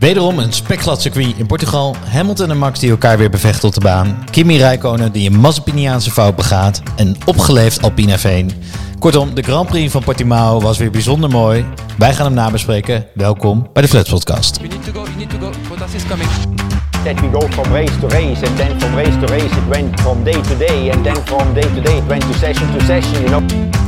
[0.00, 1.96] Wederom een spekglad circuit in Portugal.
[2.08, 4.24] Hamilton en Max die elkaar weer bevechten op de baan.
[4.30, 6.82] Kimi Räikkönen die een Mazepiniaanse fout begaat.
[6.96, 8.52] En opgeleefd Alpine Veen.
[8.98, 11.64] Kortom, de Grand Prix van Portimao was weer bijzonder mooi.
[11.98, 13.06] Wij gaan hem nabespreken.
[13.14, 14.56] Welkom bij de Flats Podcast.
[14.56, 15.50] You need to go, you need to go.
[15.68, 16.28] Bottas is coming.
[17.04, 20.00] that we go from race to race and then from race to race it went
[20.00, 22.80] from day to day and then from day to day it went to session to
[22.84, 23.79] session you know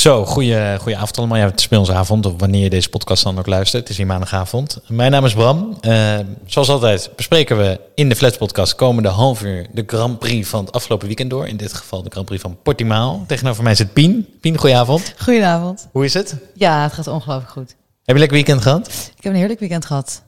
[0.00, 1.38] Zo, goeie, goeie avond allemaal.
[1.38, 3.82] Ja, het is bij ons avond, of wanneer je deze podcast dan ook luistert.
[3.82, 4.80] Het is hier maandagavond.
[4.88, 5.76] Mijn naam is Bram.
[5.80, 10.48] Eh, zoals altijd bespreken we in de Flats podcast komende half uur de Grand Prix
[10.48, 11.48] van het afgelopen weekend door.
[11.48, 13.24] In dit geval de Grand Prix van Portimao.
[13.26, 14.26] Tegenover mij zit Pien.
[14.40, 15.14] Pien, goedenavond.
[15.18, 15.88] Goedenavond.
[15.92, 16.36] Hoe is het?
[16.54, 17.68] Ja, het gaat ongelooflijk goed.
[17.68, 18.86] Heb je een lekker weekend gehad?
[19.16, 20.22] Ik heb een heerlijk weekend gehad.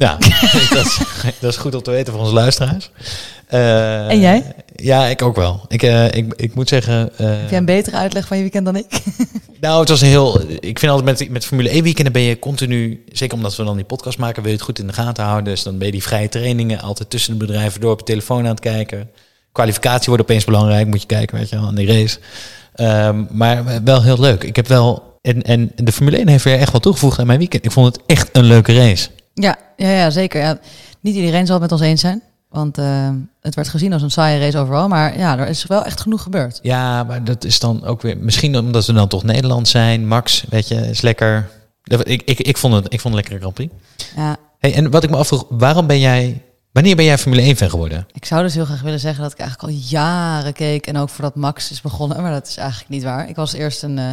[0.00, 0.16] Ja,
[0.74, 0.98] dat, is,
[1.40, 2.90] dat is goed om te weten voor onze luisteraars.
[3.46, 4.52] Eh, En jij?
[4.76, 5.64] Ja, ik ook wel.
[5.68, 7.10] Ik, eh, ik, ik moet zeggen...
[7.16, 8.86] eh, Heb jij een betere uitleg van je weekend dan ik?
[9.60, 10.40] Nou, het was een heel.
[10.60, 13.04] Ik vind altijd met, met Formule 1 weekenden ben je continu.
[13.12, 15.44] Zeker omdat we dan die podcast maken, wil je het goed in de gaten houden.
[15.44, 18.44] Dus dan ben je die vrije trainingen altijd tussen de bedrijven door op je telefoon
[18.44, 19.10] aan het kijken.
[19.52, 22.18] Kwalificatie wordt opeens belangrijk, moet je kijken, weet je wel, aan die race.
[22.74, 24.44] Ehm, maar wel heel leuk.
[24.44, 25.18] Ik heb wel.
[25.22, 27.64] En, en de Formule 1 heeft weer echt wel toegevoegd aan mijn weekend.
[27.64, 29.08] Ik vond het echt een leuke race.
[29.34, 30.40] Ja, ja, ja, zeker.
[30.40, 30.58] Ja,
[31.00, 32.22] niet iedereen zal het met ons eens zijn.
[32.48, 34.88] Want eh, het werd gezien als een saaie race overal.
[34.88, 36.58] Maar ja, er is wel echt genoeg gebeurd.
[36.62, 38.18] Ja, maar dat is dan ook weer.
[38.18, 40.06] Misschien omdat we dan toch Nederland zijn.
[40.06, 41.50] Max, weet je, is lekker.
[41.84, 43.72] Ik, ik, ik, vond het, ik vond het een lekkere Grand Prix.
[44.16, 46.42] Ja, Hey, en wat ik me afvroeg, waarom ben jij.
[46.72, 48.06] Wanneer ben jij Formule 1 fan geworden?
[48.12, 50.86] ik zou dus heel graag willen zeggen dat ik eigenlijk al jaren keek.
[50.86, 52.22] En ook voordat Max is begonnen.
[52.22, 53.28] Maar dat is eigenlijk niet waar.
[53.28, 54.10] Ik was eerst een, eh,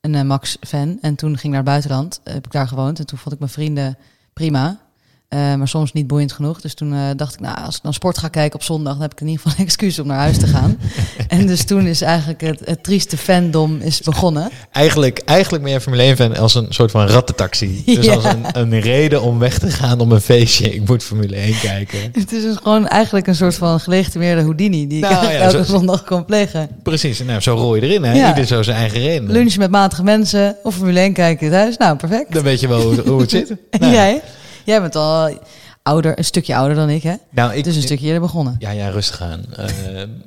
[0.00, 0.98] een eh, Max-fan.
[1.00, 2.20] En toen ging ik naar het buitenland.
[2.24, 2.98] Heb ik daar gewoond.
[2.98, 3.98] En toen vond ik mijn vrienden
[4.38, 4.87] prima.
[5.28, 6.60] Eh, maar soms niet boeiend genoeg.
[6.60, 9.02] Dus toen eh, dacht ik, nou, als ik dan sport ga kijken op zondag, dan
[9.02, 10.78] heb ik in ieder geval een excuus om naar huis te gaan.
[11.28, 14.50] en dus toen is eigenlijk het, het trieste fandom is begonnen.
[14.72, 17.82] Eigenlijk, eigenlijk ben jij Formule 1 fan als een soort van rattentaxi.
[17.86, 18.14] Dus Ja.
[18.14, 20.74] als een, een reden om weg te gaan om een feestje.
[20.74, 21.98] Ik moet Formule 1 kijken.
[22.12, 25.56] Het is dus gewoon eigenlijk een soort van gelegitimeerde Houdini die Nou, ik ja, elke
[25.56, 26.68] zo- zondag kan plegen.
[26.82, 28.02] Precies, nou zo rol je erin.
[28.04, 28.12] Hè?
[28.12, 28.28] Ja.
[28.28, 29.30] Ieder zo zijn eigen reden.
[29.30, 31.76] Lunch met matige mensen of Formule 1 kijken thuis.
[31.76, 32.32] Nou, perfect.
[32.32, 33.54] Dan weet je wel hoe, hoe het zit.
[33.78, 34.22] Nou, jij?
[34.68, 35.38] Jij bent al
[35.82, 37.14] ouder, een stukje ouder dan ik, hè?
[37.30, 38.56] Nou, ik, Dus een stukje eerder begonnen.
[38.58, 39.44] Ja, ja, rustig aan.
[39.54, 39.66] Eh,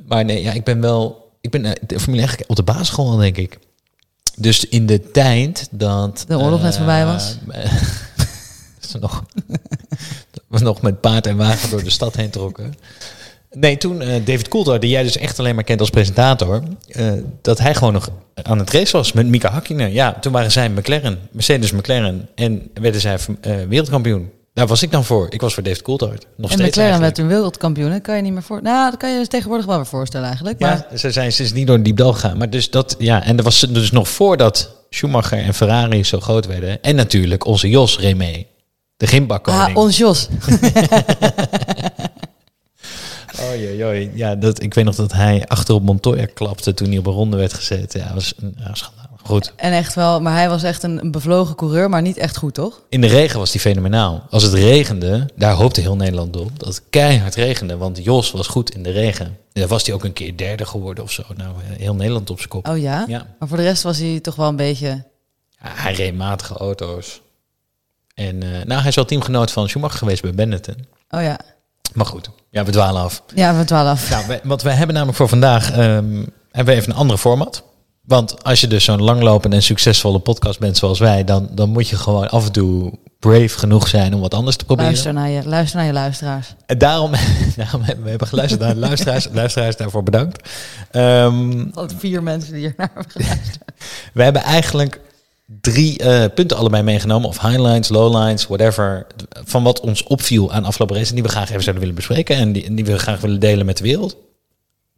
[0.07, 1.31] maar nee, ja, ik ben wel...
[1.41, 3.59] Ik ben eh, de Formule 1 op de basisschool al, denk ik.
[4.38, 6.25] Dus in de tijd dat...
[6.28, 7.38] De oorlog net eh, voorbij was?
[8.91, 9.24] dat nog,
[10.31, 12.73] dat we nog met paard en wagen door de stad heen trokken.
[13.58, 17.12] Nee, toen eh, David Coulthard, die jij dus echt alleen maar kent als presentator, eh,
[17.42, 18.10] dat hij gewoon nog
[18.44, 19.94] aan het race was met Mika Hakkinen.
[19.94, 24.30] Ja, toen waren zij McLaren, Mercedes McLaren, en werden zij eh, wereldkampioen.
[24.54, 25.28] Daar was ik dan voor.
[25.30, 26.28] Ik was voor David Coulthard.
[26.38, 27.90] Nog en steeds McLaren werd een wereldkampioen.
[27.90, 28.62] Dat kan je niet meer voor.
[28.62, 30.60] Nou, dat kan je dus tegenwoordig wel weer voorstellen eigenlijk.
[30.60, 32.38] Maar Ja, ze zijn sinds niet door een diep dal gegaan.
[32.38, 36.46] Maar dus dat, ja, en er was dus nog voordat Schumacher en Ferrari zo groot
[36.46, 36.82] werden.
[36.82, 38.48] En natuurlijk onze Jos mee.
[38.98, 39.64] De gimbakkoning.
[39.64, 40.28] ah, ons Jos.
[43.41, 44.12] Oh jee, jee.
[44.13, 47.13] Ja, dat, ik weet nog dat hij achter op Montoya klapte toen hij op een
[47.13, 47.94] ronde werd gezet.
[47.94, 49.12] Ja, dat was een ja, schandalig.
[49.24, 49.53] Goed.
[49.56, 52.81] En echt wel, maar hij was echt een, bevlogen coureur, maar niet echt goed, toch?
[52.90, 54.25] In de regen was hij fenomenaal.
[54.29, 57.78] Als het regende, daar hoopte heel Nederland op, dat het keihard regende.
[57.78, 59.25] Want Jos was goed in de regen.
[59.25, 61.23] En dan was hij ook een keer derde geworden of zo.
[61.35, 62.68] Nou, heel Nederland op zijn kop.
[62.68, 63.06] Oh ja?
[63.08, 63.28] Ja.
[63.40, 64.88] Maar voor de rest was hij toch wel een beetje...
[65.50, 67.22] Ja, hij reed matige auto's.
[68.13, 70.85] En eh, nou, hij is wel teamgenoot van Schumacher geweest bij Benetton.
[71.09, 71.40] Oh ja.
[71.94, 73.24] Maar goed, ja, we dwalen af.
[73.35, 74.09] Ja, van 12.
[74.09, 77.63] Nou, wij- want wij hebben namelijk voor vandaag ehm, hebben we even een andere format.
[78.02, 81.88] Want als je dus zo'n langlopende en succesvolle podcast bent zoals wij, dan, dan moet
[81.90, 84.91] je gewoon af en toe brave genoeg zijn om wat anders te proberen.
[84.91, 86.56] Luister naar, je, luister naar je luisteraars.
[86.66, 87.12] En daarom,
[87.56, 89.28] daarom hebben we hebben geluisterd naar de luisteraars.
[89.34, 90.50] luisteraars daarvoor bedankt.
[90.91, 93.58] Ehm, Al vier mensen die hier naar hebben geluisterd.
[94.13, 95.00] We hebben eigenlijk
[95.62, 97.30] drie eh, punten allebei meegenomen.
[97.30, 99.08] Of highlights, lowlines, whatever.
[99.30, 101.14] Van wat ons opviel aan afgelopen race.
[101.14, 102.36] Die we graag even zouden willen bespreken.
[102.36, 104.18] En die, die we graag willen delen met de wereld.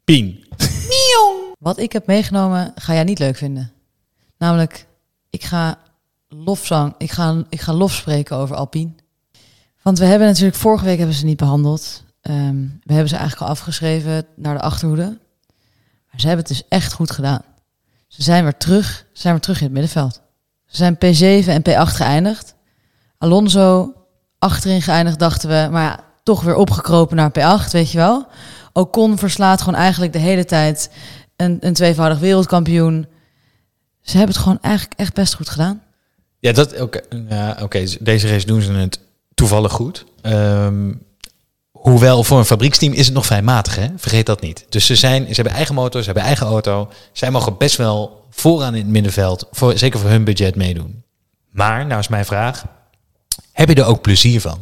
[0.04, 0.44] Pien.
[1.64, 3.72] Wat ik heb meegenomen ga jij niet leuk vinden.
[4.38, 4.88] Namelijk,
[5.30, 5.78] ik ga
[6.28, 8.92] lofzang, ik ga, ik ga lof spreken over Alpine.
[9.82, 12.04] Want we hebben natuurlijk, vorige week hebben ze niet behandeld.
[12.22, 15.20] Ehm, we hebben ze eigenlijk al afgeschreven naar de achterhoede.
[16.12, 17.42] Maar ze hebben het dus echt goed gedaan.
[18.08, 20.22] Ze zijn weer terug, zijn weer terug in het middenveld.
[20.74, 22.56] Ze zijn P7 en P8 geëindigd.
[23.18, 23.94] Alonso
[24.40, 25.68] achterin geëindigd, dachten we.
[25.72, 28.28] Maar ja, toch weer opgekropen naar P8, weet je wel.
[28.72, 30.90] Ocon verslaat gewoon eigenlijk de hele tijd
[31.36, 33.08] een, een tweevoudig wereldkampioen.
[34.02, 35.82] Ze hebben het gewoon eigenlijk echt best goed gedaan.
[36.40, 37.02] Ja, dat oké.
[37.62, 39.00] oké, deze race doen ze het
[39.34, 40.06] toevallig goed.
[40.22, 40.94] Ehm,
[41.84, 43.88] hoewel voor een fabrieksteam is het nog vrij matig, hè?
[43.98, 44.66] Vergeet dat niet.
[44.70, 46.90] Dus ze, zijn, ze hebben eigen motor, ze hebben eigen auto.
[47.12, 51.04] Zij mogen best wel vooraan in het middenveld, voor, zeker voor hun budget, meedoen.
[51.52, 52.66] Maar, nou is mijn vraag,
[53.52, 54.58] heb je er ook plezier van?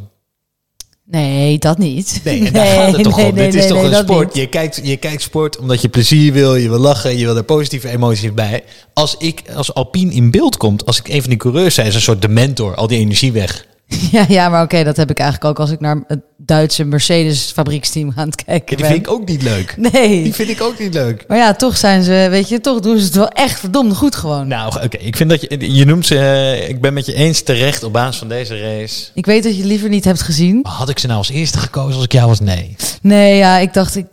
[1.04, 2.20] Nee, dat niet.
[2.24, 3.34] Nee, en daar gaat het toch nee, om.
[3.34, 4.34] nee, Dit is toch een sport.
[4.34, 7.44] Je kijkt, je kijkt sport omdat je plezier wil, je wil lachen, je wil er
[7.44, 8.64] positieve emoties bij.
[8.92, 11.94] Als ik als Alpine in beeld komt, als ik een van die coureurs zijn, is
[11.94, 13.66] een soort dementor, al die energie weg.
[14.12, 17.50] Ja, ja maar oké, dat heb ik eigenlijk ook als ik naar het Duitse Mercedes
[17.54, 18.86] fabrieksteam aan het Ja, kijken die ben.
[18.94, 19.74] vind ik ook niet leuk.
[19.92, 20.22] Nee.
[20.22, 21.24] Die vind ik ook niet leuk.
[21.28, 24.14] Maar ja, toch zijn ze, weet je, toch doen ze het wel echt verdomd goed
[24.14, 24.48] gewoon.
[24.48, 24.96] Nou, oké.
[24.96, 27.92] Ik vind dat je, je noemt ze, eh, ik ben met je eens terecht op
[27.92, 29.10] basis van deze race.
[29.14, 30.60] Ik weet dat je het liever niet hebt gezien.
[30.62, 32.40] Had ik ze nou als eerste gekozen als ik jou was?
[32.40, 32.76] Nee.
[33.02, 34.06] Nee, ja, ik dacht, ik,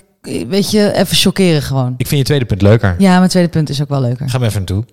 [0.48, 1.94] weet je, even chockeren gewoon.
[1.98, 2.96] Ik vind je tweede punt leuker.
[2.98, 4.30] Ja, mijn tweede punt is ook wel leuker.
[4.30, 4.86] Ga maar even naartoe.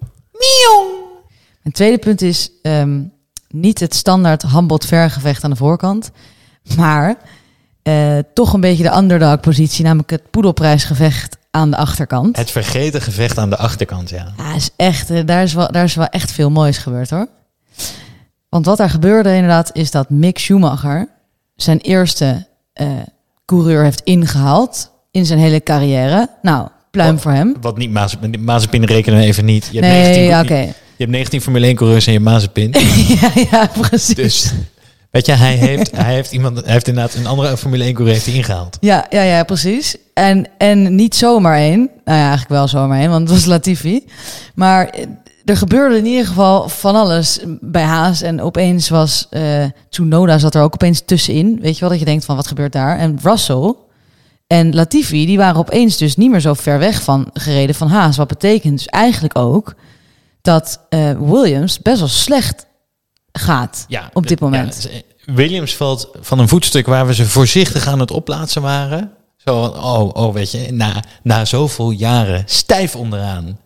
[1.63, 3.01] Mijn tweede punt is ehm,
[3.49, 6.11] niet het standaard handbot-vergevecht aan de voorkant,
[6.77, 7.17] maar
[7.83, 12.37] eh, toch een beetje de underdog-positie, namelijk het poedelprijsgevecht aan de achterkant.
[12.37, 14.33] Het vergeten gevecht aan de achterkant, ja.
[14.37, 17.29] Ja, is echt, eh, daar, is wel, daar is wel echt veel moois gebeurd hoor.
[18.49, 21.09] Want wat daar gebeurde inderdaad is dat Mick Schumacher
[21.57, 22.87] zijn eerste eh,
[23.45, 26.29] coureur heeft ingehaald in zijn hele carrière.
[26.43, 27.57] Nou, pluim Wat- voor hem.
[27.61, 29.69] Wat niet Mazepin, Mazepin rekenen we even niet.
[29.73, 30.61] Je hebt Nee, 19, ja, je- oké.
[30.97, 32.73] Je hebt 19 Formule 1 coureurs en je hebt Mazepin.
[33.21, 34.15] ja, ja, precies.
[34.15, 34.53] Dus,
[35.17, 38.27] weet je, hij heeft, hij heeft iemand, heeft inderdaad een andere Formule 1 coureur heeft
[38.27, 38.77] ingehaald.
[38.81, 39.97] Ja, ja, ja, precies.
[40.15, 41.79] En, en niet zomaar één.
[41.79, 44.05] Nou ja, eigenlijk wel zomaar één, want het was Latifi.
[44.55, 44.95] Maar
[45.45, 48.23] er gebeurde in ieder geval van alles bij Haas.
[48.23, 51.59] En opeens was eh Tsunoda zat er ook opeens tussenin.
[51.61, 52.99] Weet je wel, dat je denkt van wat gebeurt daar?
[52.99, 53.75] En Russell
[54.47, 58.17] en Latifi, die waren opeens dus niet meer zo ver weg van gereden van Haas.
[58.17, 59.75] Wat betekent dus eigenlijk ook
[60.43, 62.66] dat eh, Williams best wel slecht
[63.39, 64.89] gaat Ja, op dit de- moment.
[64.93, 65.01] ja,
[65.35, 69.13] Williams valt van een voetstuk waar we ze voorzichtig aan het opplaatsen waren.
[69.37, 73.59] Zo oh, oh, weet je, na, na zoveel jaren stijf onderaan.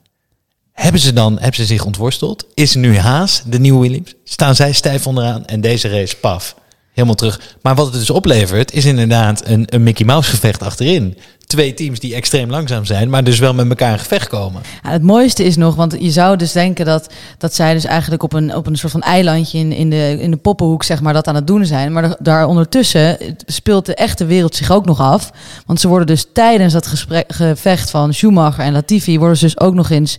[0.72, 2.46] Hebben ze dan, hebben ze zich ontworsteld?
[2.54, 4.14] Is nu Haas de nieuwe Williams?
[4.24, 6.54] Staan zij stijf onderaan en deze race, paf,
[6.92, 7.40] helemaal terug.
[7.62, 11.16] Maar wat het dus oplevert, is inderdaad een, een Mickey Mouse gevecht achterin.
[11.46, 14.62] Twee teams die extreem langzaam zijn, maar dus wel met elkaar in gevecht komen.
[14.82, 18.22] Ja, het mooiste is nog, want je zou dus denken dat, dat zij dus eigenlijk
[18.22, 21.12] op een, op een soort van eilandje in, in, de, in de poppenhoek zeg maar,
[21.12, 21.92] dat aan het doen zijn.
[21.92, 25.30] Maar da- daar ondertussen speelt de echte wereld zich ook nog af.
[25.66, 29.60] Want ze worden dus tijdens dat gesprek, gevecht van Schumacher en Latifi, worden ze dus
[29.60, 30.18] ook nog eens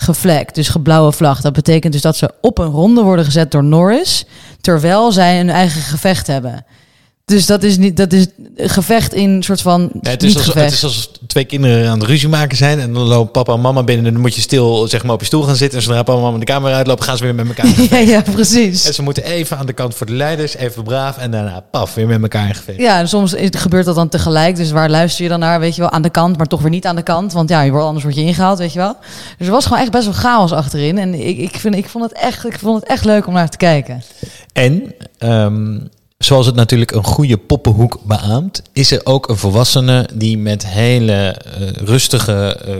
[0.00, 0.54] gevlekt.
[0.54, 1.40] Dus geblauwe vlag.
[1.40, 4.24] Dat betekent dus dat ze op een ronde worden gezet door Norris,
[4.60, 6.64] terwijl zij een eigen gevecht hebben.
[7.30, 9.90] Dus dat is niet, dat is gevecht in een soort van.
[10.02, 10.64] Ja, het, is niet als, gevecht.
[10.64, 12.80] het is als twee kinderen aan het ruzie maken zijn.
[12.80, 14.06] En dan lopen papa en mama binnen.
[14.06, 15.78] En dan moet je stil zeg maar, op je stoel gaan zitten.
[15.78, 17.80] En zodra papa en mama de kamer uitlopen, gaan ze weer met elkaar.
[17.90, 18.86] ja, ja, precies.
[18.86, 21.18] en ze moeten even aan de kant voor de leiders, even braaf.
[21.18, 22.78] En daarna, paf, weer met elkaar in gevecht.
[22.78, 24.56] Ja, en soms is, gebeurt dat dan tegelijk.
[24.56, 25.60] Dus waar luister je dan naar?
[25.60, 27.32] Weet je wel, aan de kant, maar toch weer niet aan de kant.
[27.32, 28.96] Want ja, je wordt, anders word je ingehaald, weet je wel.
[29.38, 30.98] Dus er was gewoon echt best wel chaos achterin.
[30.98, 33.48] En ik, ik, vind, ik, vond, het echt, ik vond het echt leuk om naar
[33.48, 34.02] te kijken.
[34.52, 35.78] En, ehm,
[36.24, 41.12] zoals het natuurlijk een goede poppenhoek beaamt, is er ook een volwassene die met hele
[41.14, 42.74] eh, rustige eh,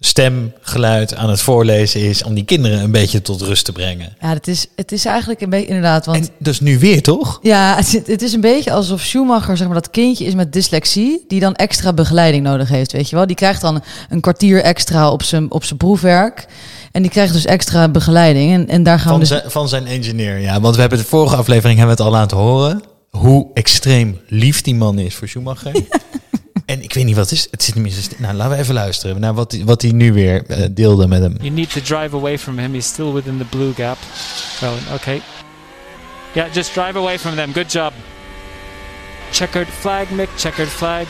[0.00, 2.22] stemgeluid aan het voorlezen is.
[2.24, 4.16] Om die kinderen een beetje tot rust te brengen.
[4.20, 6.06] Ja, het is, het is eigenlijk een beetje inderdaad.
[6.06, 7.38] Want En dus nu weer, toch?
[7.42, 10.52] ja, het, is- het is een beetje alsof Schumacher, zeg maar, dat kindje is met
[10.52, 13.26] dyslexie, die dan extra begeleiding nodig heeft, weet je wel.
[13.26, 16.46] Die krijgt dan een kwartier extra op zijn, op zijn proefwerk.
[16.92, 18.52] En die krijgt dus extra begeleiding.
[18.52, 19.28] En, en daar gaan we Van, dus...
[19.28, 20.60] zijn, van zijn engineer, ja.
[20.60, 22.82] Want we hebben de vorige aflevering hebben we het al laten horen.
[23.10, 25.72] Hoe extreem lief die man is voor Schumacher.
[26.66, 27.48] en ik weet niet wat het is.
[27.50, 30.44] Het zit st- Nou, laten we even luisteren naar wat hij, wat hij nu weer
[30.46, 31.36] eh, deelde met hem.
[31.40, 32.72] You need to drive away from him.
[32.72, 33.96] He's still within the blue gap.
[34.60, 35.20] Well, okay.
[36.34, 37.52] Yeah, just drive away from them.
[37.52, 37.92] Good job.
[39.30, 40.28] Checkered flag, Mick.
[40.36, 41.06] Checkered flag.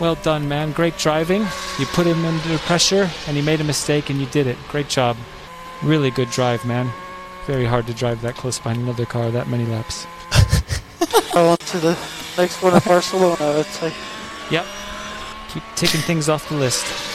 [0.00, 0.72] Well done, man.
[0.72, 1.42] Great driving.
[1.78, 4.56] You put him under pressure and he made a mistake and you did it.
[4.68, 5.14] Great job.
[5.82, 6.90] Really good drive, man.
[7.46, 10.06] Very hard to drive that close behind another car that many laps.
[11.34, 11.98] go on to the
[12.38, 13.92] next one in Barcelona, I would say.
[14.50, 14.66] Yep.
[15.50, 17.09] Keep ticking things off the list.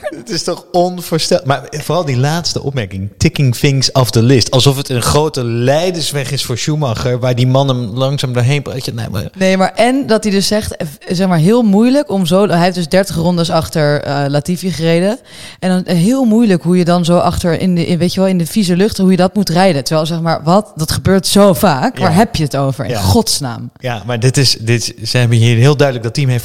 [0.20, 1.46] Het is toch onvoorstelbaar.
[1.46, 3.10] Maar vooral die laatste opmerking.
[3.16, 4.50] Ticking things off the list.
[4.50, 7.18] Alsof het een grote leidersweg is voor Schumacher.
[7.18, 8.92] Waar die man hem langzaam doorheen praat.
[8.92, 12.26] Nee, maar Nee, maar en dat hij dus zegt, eh, zeg maar heel moeilijk om
[12.26, 12.48] zo.
[12.48, 15.18] Hij heeft dus 30 rondes achter eh, Latifi gereden.
[15.58, 18.20] En dan eh, heel moeilijk hoe je dan zo achter in de, in, weet je
[18.20, 19.84] wel, in de vieze lucht, hoe je dat moet rijden.
[19.84, 20.72] Terwijl zeg maar, wat?
[20.76, 21.96] Dat gebeurt zo vaak.
[21.98, 22.02] Ja.
[22.02, 22.84] Waar heb je het over?
[22.84, 23.00] In Ja.
[23.00, 23.70] godsnaam.
[23.78, 26.44] Ja, maar dit is, dit, ze hebben hier heel duidelijk dat team heeft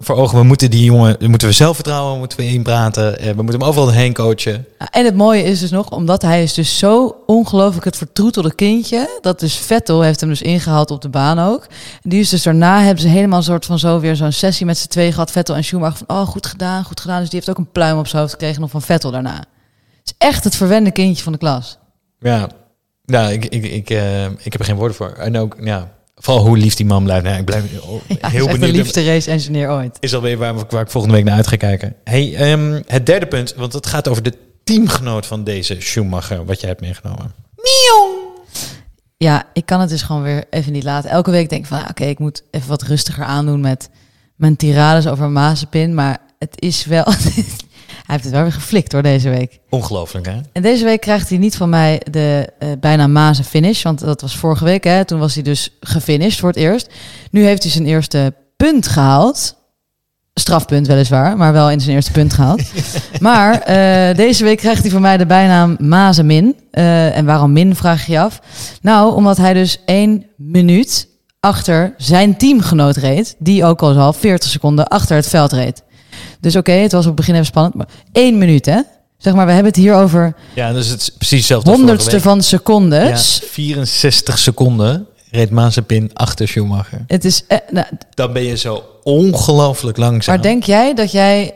[0.00, 0.38] voor ogen.
[0.38, 2.87] We moeten die jongen, moeten we zelfvertrouwen moeten we inpraten.
[2.96, 4.66] Eh, we moeten hem overal heen coachen.
[4.90, 9.18] En het mooie is dus nog, omdat hij is dus zo ongelooflijk het vertroetelde kindje,
[9.20, 11.66] dat dus Vettel heeft hem dus ingehaald op de baan ook.
[12.02, 14.66] En die is dus daarna hebben ze helemaal een soort van zo weer zo'n sessie
[14.66, 17.20] met z'n twee gehad, Vettel en Schumacher, van oh goed gedaan, goed gedaan.
[17.20, 19.36] Dus die heeft ook een pluim op zijn hoofd gekregen nog van Vettel daarna.
[19.36, 19.46] Het
[20.04, 21.78] is echt het verwende kindje van de klas.
[22.18, 22.48] Ja,
[23.04, 25.12] nou, ik, ik, ik, eh, ik heb er geen woorden voor.
[25.12, 25.88] En ook, ja,
[26.18, 27.24] vooral hoe lief die man blijft.
[27.24, 27.64] Nou, ik blijf
[28.20, 28.76] Ja, heel echt de benieuwd.
[28.76, 29.96] liefste race-engineer ooit.
[30.00, 31.94] Is alweer waar, waar ik volgende week naar uit ga kijken.
[32.04, 34.32] Hey, ehm, het derde punt, want het gaat over de
[34.64, 37.32] teamgenoot van deze Schumacher, wat jij hebt meegenomen.
[39.16, 41.10] Ja, ik kan het dus gewoon weer even niet laten.
[41.10, 43.90] Elke week denk ik van, ah, oké, ik moet even wat rustiger aandoen met
[44.36, 45.94] mijn tirades over Mazepin.
[45.94, 47.04] Maar het is wel...
[48.08, 49.58] hij heeft het wel weer geflikt hoor deze week.
[49.68, 50.36] Ongelooflijk, hè?
[50.52, 53.82] En deze week krijgt hij niet van mij de eh, bijna Mazen finish.
[53.82, 55.04] Want dat was vorige week, hè.
[55.04, 56.90] Toen was hij dus gefinished voor het eerst.
[57.30, 59.56] Nu heeft hij zijn eerste punt gehaald.
[60.34, 62.62] Strafpunt weliswaar, maar wel in zijn eerste punt gehaald.
[63.20, 66.56] maar eh, deze week krijgt hij van mij de bijnaam Mazemin.
[66.70, 68.40] Eh en waarom min, vraag je je af.
[68.82, 71.08] Nou, omdat hij dus één minuut
[71.40, 73.36] achter zijn teamgenoot reed.
[73.38, 75.82] Die ook al al 40 seconden achter het veld reed.
[76.40, 77.74] Dus oké, het was op het begin even spannend.
[77.74, 78.80] Maar één minuut, hè?
[79.18, 82.42] Zeg maar, we hebben het hier over Ja, dus het is precies hetzelfde honderdste van
[82.42, 83.02] secondes.
[83.40, 83.48] week.
[83.48, 87.04] Ja, 64 seconden reed Mazepin achter Schumacher.
[87.06, 90.34] Het is, eh, nou, Dan ben je zo ongelooflijk langzaam.
[90.34, 91.54] maar denk jij dat jij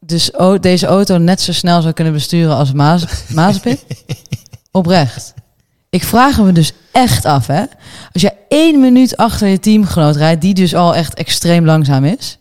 [0.00, 3.78] dus deze auto net zo snel zou kunnen besturen als Maas, Mazepin?
[4.72, 5.34] Oprecht.
[5.90, 7.64] Ik vraag me dus echt af, hè.
[8.12, 12.38] Als jij één minuut achter je teamgenoot rijdt, die dus al echt extreem langzaam is.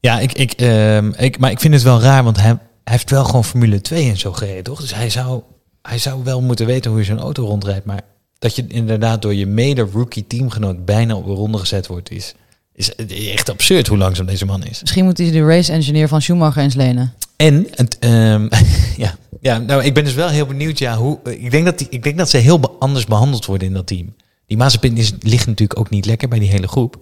[0.00, 3.10] Ja, ik, ik, ehm, ik, maar ik vind het wel raar, want hij, hij heeft
[3.10, 4.80] wel gewoon Formule 2 en zo gereden, toch?
[4.80, 5.42] Dus hij zou,
[5.82, 7.84] hij zou wel moeten weten hoe je zo'n auto rondrijdt.
[7.84, 8.00] Maar
[8.38, 12.34] dat je inderdaad door je mede-rookie teamgenoot bijna op een ronde gezet wordt, is,
[12.74, 12.94] is
[13.30, 14.80] echt absurd hoe langzaam deze man is.
[14.80, 17.14] Misschien moet hij de race engineer van Schumacher eens lenen.
[17.36, 18.48] En, het, ehm,
[19.04, 21.86] ja, ja, nou, ik ben dus wel heel benieuwd, ja, hoe, ik, denk dat die,
[21.90, 24.14] ik denk dat ze heel anders behandeld worden in dat team.
[24.46, 26.96] Die Mazepin is, ligt natuurlijk ook niet lekker bij die hele groep.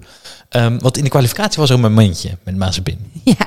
[0.49, 3.11] Ehm, want in de kwalificatie was er een momentje met Mazepin.
[3.25, 3.47] Ja.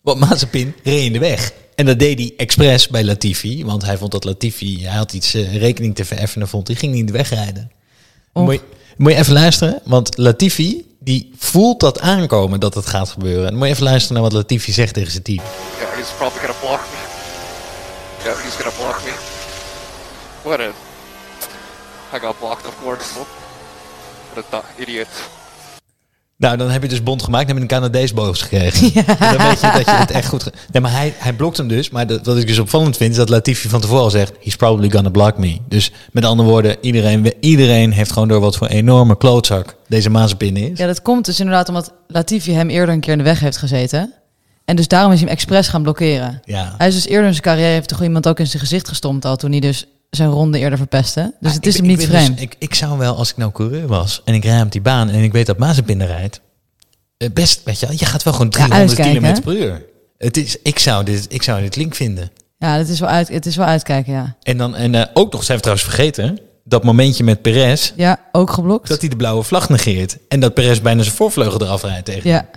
[0.00, 1.52] Want Mazepin reed in de weg.
[1.74, 3.64] En dat deed hij expres bij Latifi.
[3.64, 6.92] Want hij vond dat Latifi, hij had iets eh, rekening te vereffenen, vond hij ging
[6.92, 7.70] niet in de weg rijden.
[8.32, 8.60] Moet je,
[8.96, 13.46] moet je even luisteren, want Latifi, die voelt dat aankomen dat het gaat gebeuren.
[13.46, 15.42] En moet je even luisteren naar wat Latifi zegt tegen zijn team.
[15.78, 16.98] Yeah, he's probably gonna block me.
[18.24, 19.12] Yeah, he's gonna block me.
[20.42, 20.72] What a...
[22.16, 23.04] I got blocked, of course.
[24.34, 25.08] What a idiot.
[26.40, 28.92] Nou, dan heb je dus bond gemaakt en heb je een Canadees boos gekregen.
[29.18, 30.50] En Dan weet je dat je het echt goed...
[30.72, 31.90] Nee, maar hij, hij blokt hem dus.
[31.90, 34.32] Maar dat, wat ik dus opvallend vind, is dat Latifi van tevoren al zegt...
[34.42, 35.58] He's probably gonna block me.
[35.68, 40.56] Dus met andere woorden, iedereen, iedereen heeft gewoon door wat voor enorme klootzak deze Mazepin
[40.56, 40.78] is.
[40.78, 43.56] Ja, dat komt dus inderdaad omdat Latifi hem eerder een keer in de weg heeft
[43.56, 44.12] gezeten.
[44.64, 46.40] En dus daarom is hij hem expres gaan blokkeren.
[46.44, 46.74] Ja.
[46.78, 49.24] Hij is dus eerder in zijn carrière, heeft toch iemand ook in zijn gezicht gestompt
[49.24, 51.20] al toen hij dus zijn ronde eerder verpestte.
[51.20, 52.36] Dus Maar het is ik hem niet ik ben vreemd.
[52.36, 54.80] Dus, ik, ik zou wel, als ik nou coureur was en ik rij op die
[54.80, 56.40] baan en ik weet dat Mazepin rijdt,
[57.16, 59.84] eh, best, weet je je gaat wel gewoon 300 uitkijken, km per uur.
[60.18, 62.30] Het is, ik, zou dit, ik zou dit link vinden.
[62.58, 64.36] Ja, het is wel, uit, het is wel uitkijken, ja.
[64.42, 68.20] En, dan, en eh, ook nog, zijn we trouwens vergeten, dat momentje met Perez, Ja,
[68.32, 68.88] ook geblokt.
[68.88, 70.18] dat hij de blauwe vlag negeert.
[70.28, 72.30] En dat Perez bijna zijn voorvleugel eraf rijdt tegen.
[72.30, 72.48] Ja,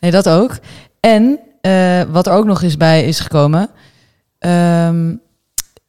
[0.00, 0.58] nee, dat ook.
[1.00, 3.70] En eh, wat er ook nog eens bij is gekomen,
[4.38, 5.14] ehm,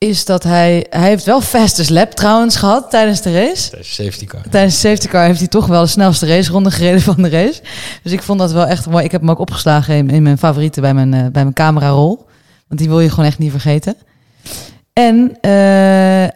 [0.07, 3.71] is dat hij, hij heeft wel fastest lap trouwens gehad tijdens de race.
[3.71, 4.41] Dat is safety car.
[4.49, 7.61] Tijdens de safety car heeft hij toch wel de snelste raceronde gereden van de race.
[8.03, 9.03] Dus ik vond dat wel echt mooi.
[9.03, 12.25] Ik heb hem ook opgeslagen in, in mijn favorieten bij mijn, eh, bij mijn camerarol.
[12.67, 13.95] Want die wil je gewoon echt niet vergeten.
[14.93, 15.51] En eh,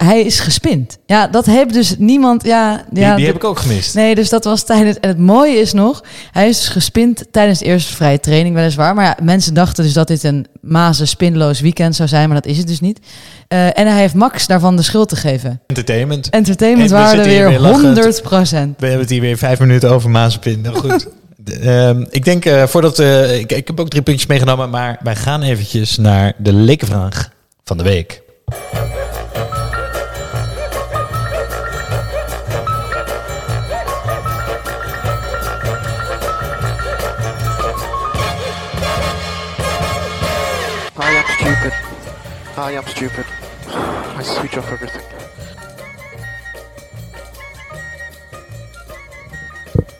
[0.07, 0.97] hij is gespind.
[1.05, 2.43] Ja, dat heeft dus niemand...
[2.43, 3.95] Ja, Die, ja, die de- heb ik ook gemist.
[3.95, 4.99] Nee, dus dat was tijdens...
[4.99, 8.93] En het mooie is nog, hij is dus gespind tijdens de eerste vrije training weliswaar.
[8.95, 12.51] Maar ja, mensen dachten dus dat dit een mazen spinloos weekend zou zijn, maar dat
[12.51, 12.99] is het dus niet.
[13.47, 15.61] Eh, en hij heeft Max daarvan de schuld te geven.
[15.67, 16.29] Entertainment.
[16.29, 17.81] Entertainment En we weer weer lachend.
[17.83, 18.79] 100 procent.
[18.79, 20.61] We hebben het hier weer vijf minuten over Mazepin.
[20.61, 21.07] Nou goed.
[21.61, 22.99] Ehm, ik denk, eh, voordat...
[22.99, 27.29] ik, ik heb ook drie puntjes meegenomen, maar wij gaan eventjes naar de lekenvraag
[27.63, 28.23] van de week.
[40.97, 41.73] I am stupid.
[42.57, 43.25] I am stupid.
[44.19, 45.03] I switch off everything.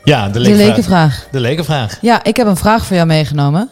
[0.04, 1.28] Ja, de lekenvraag.
[1.32, 1.98] De lekenvraag.
[2.02, 3.70] Ja, ik heb een vraag voor jou meegenomen.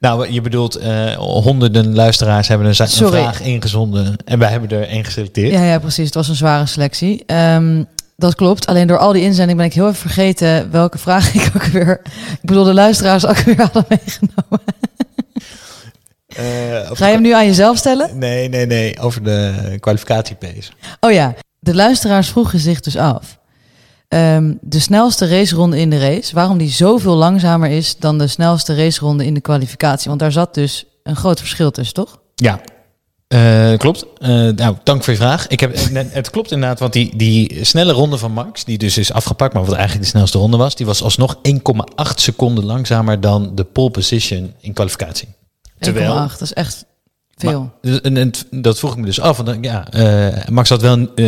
[0.00, 3.20] Nou, je bedoelt, eh, honderden luisteraars hebben een, Sorry.
[3.22, 4.16] vraag ingezonden.
[4.24, 5.52] En wij hebben er één geselecteerd.
[5.52, 6.04] Ja, ja, precies.
[6.04, 7.22] Het was een zware selectie.
[7.26, 7.84] Ehm,
[8.16, 8.66] dat klopt.
[8.66, 12.00] Alleen door al die inzendingen ben ik heel even vergeten welke vraag ik ook weer...
[12.32, 14.60] Ik bedoel, de luisteraars ook weer hadden meegenomen.
[16.26, 18.18] Eh, Ga je hem nu aan jezelf stellen?
[18.18, 18.98] Nee, nee, nee.
[19.00, 20.70] Over de kwalificatiepace.
[21.00, 23.38] Oh ja, de luisteraars vroegen zich dus af.
[24.10, 28.74] Ehm, de snelste raceronde in de race, waarom die zoveel langzamer is dan de snelste
[28.74, 30.08] raceronde in de kwalificatie.
[30.08, 32.20] Want daar zat dus een groot verschil tussen, toch?
[32.34, 32.60] Ja,
[33.30, 34.06] Eh, klopt.
[34.18, 35.46] Eh, nou, dank voor je vraag.
[35.46, 38.98] Ik heb, net- het klopt inderdaad, want die, die snelle ronde van Max, die dus
[38.98, 43.20] is afgepakt, maar wat eigenlijk de snelste ronde was, die was alsnog 1,8 seconden langzamer
[43.20, 45.28] dan de pole position in kwalificatie.
[45.78, 46.84] 1,8, dat is echt
[47.40, 47.72] veel.
[47.80, 49.36] Dus- en, dat vroeg ik me dus af.
[49.36, 51.26] Want, ja, eh, Max had wel eh,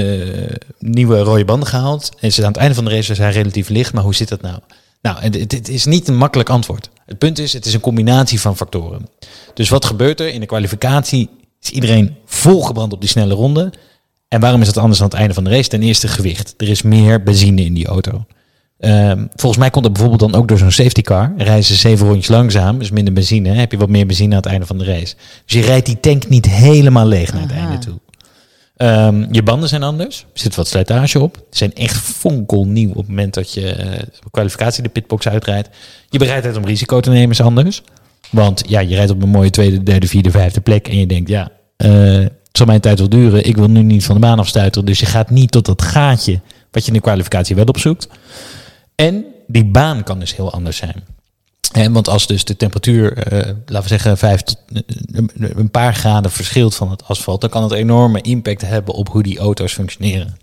[0.78, 2.10] nieuwe rode banden gehaald.
[2.20, 3.92] En ze aan het einde van de race was hij relatief licht.
[3.92, 4.58] Maar hoe zit dat nou?
[5.02, 6.90] Nou, het is niet een makkelijk antwoord.
[7.06, 9.08] Het punt is, het is een combinatie van factoren.
[9.54, 10.28] Dus wat gebeurt er?
[10.28, 13.72] In de kwalificatie is iedereen volgebrand op die snelle ronde.
[14.28, 15.68] En waarom is dat anders dan het einde van de race?
[15.68, 16.54] Ten eerste gewicht.
[16.56, 18.24] Er is meer benzine in die auto.
[18.82, 21.32] Ehm, volgens mij komt dat bijvoorbeeld dan ook door zo'n safety car.
[21.62, 23.48] Ze zeven rondjes langzaam, dus minder benzine.
[23.48, 25.14] Heb je wat meer benzine aan het einde van de race.
[25.44, 27.60] Dus je rijdt die tank niet helemaal leeg naar het Aha.
[27.60, 28.00] einde toe.
[28.76, 30.20] Ehm, je banden zijn anders.
[30.20, 31.36] Er zit wat slijtage op.
[31.36, 35.68] Ze zijn echt fonkelnieuw op het moment dat je eh, kwalificatie de pitbox uitrijdt.
[36.08, 37.82] Je bereidheid om risico te nemen is anders.
[38.30, 40.88] Want ja, je rijdt op een mooie tweede, derde, vierde, vijfde plek.
[40.88, 43.46] En je denkt, ja, eh, het zal mijn tijd wel duren.
[43.46, 44.86] Ik wil nu niet van de baan afstuiteren.
[44.86, 48.08] Dus je gaat niet tot dat gaatje wat je in de kwalificatie wel opzoekt.
[49.02, 51.04] En die baan kan dus heel anders zijn.
[51.72, 55.94] En want als dus de temperatuur, eh, laten we zeggen, vijf tot eh, een paar
[55.94, 59.72] graden verschilt van het asfalt, dan kan het enorme impact hebben op hoe die auto's
[59.72, 60.36] functioneren.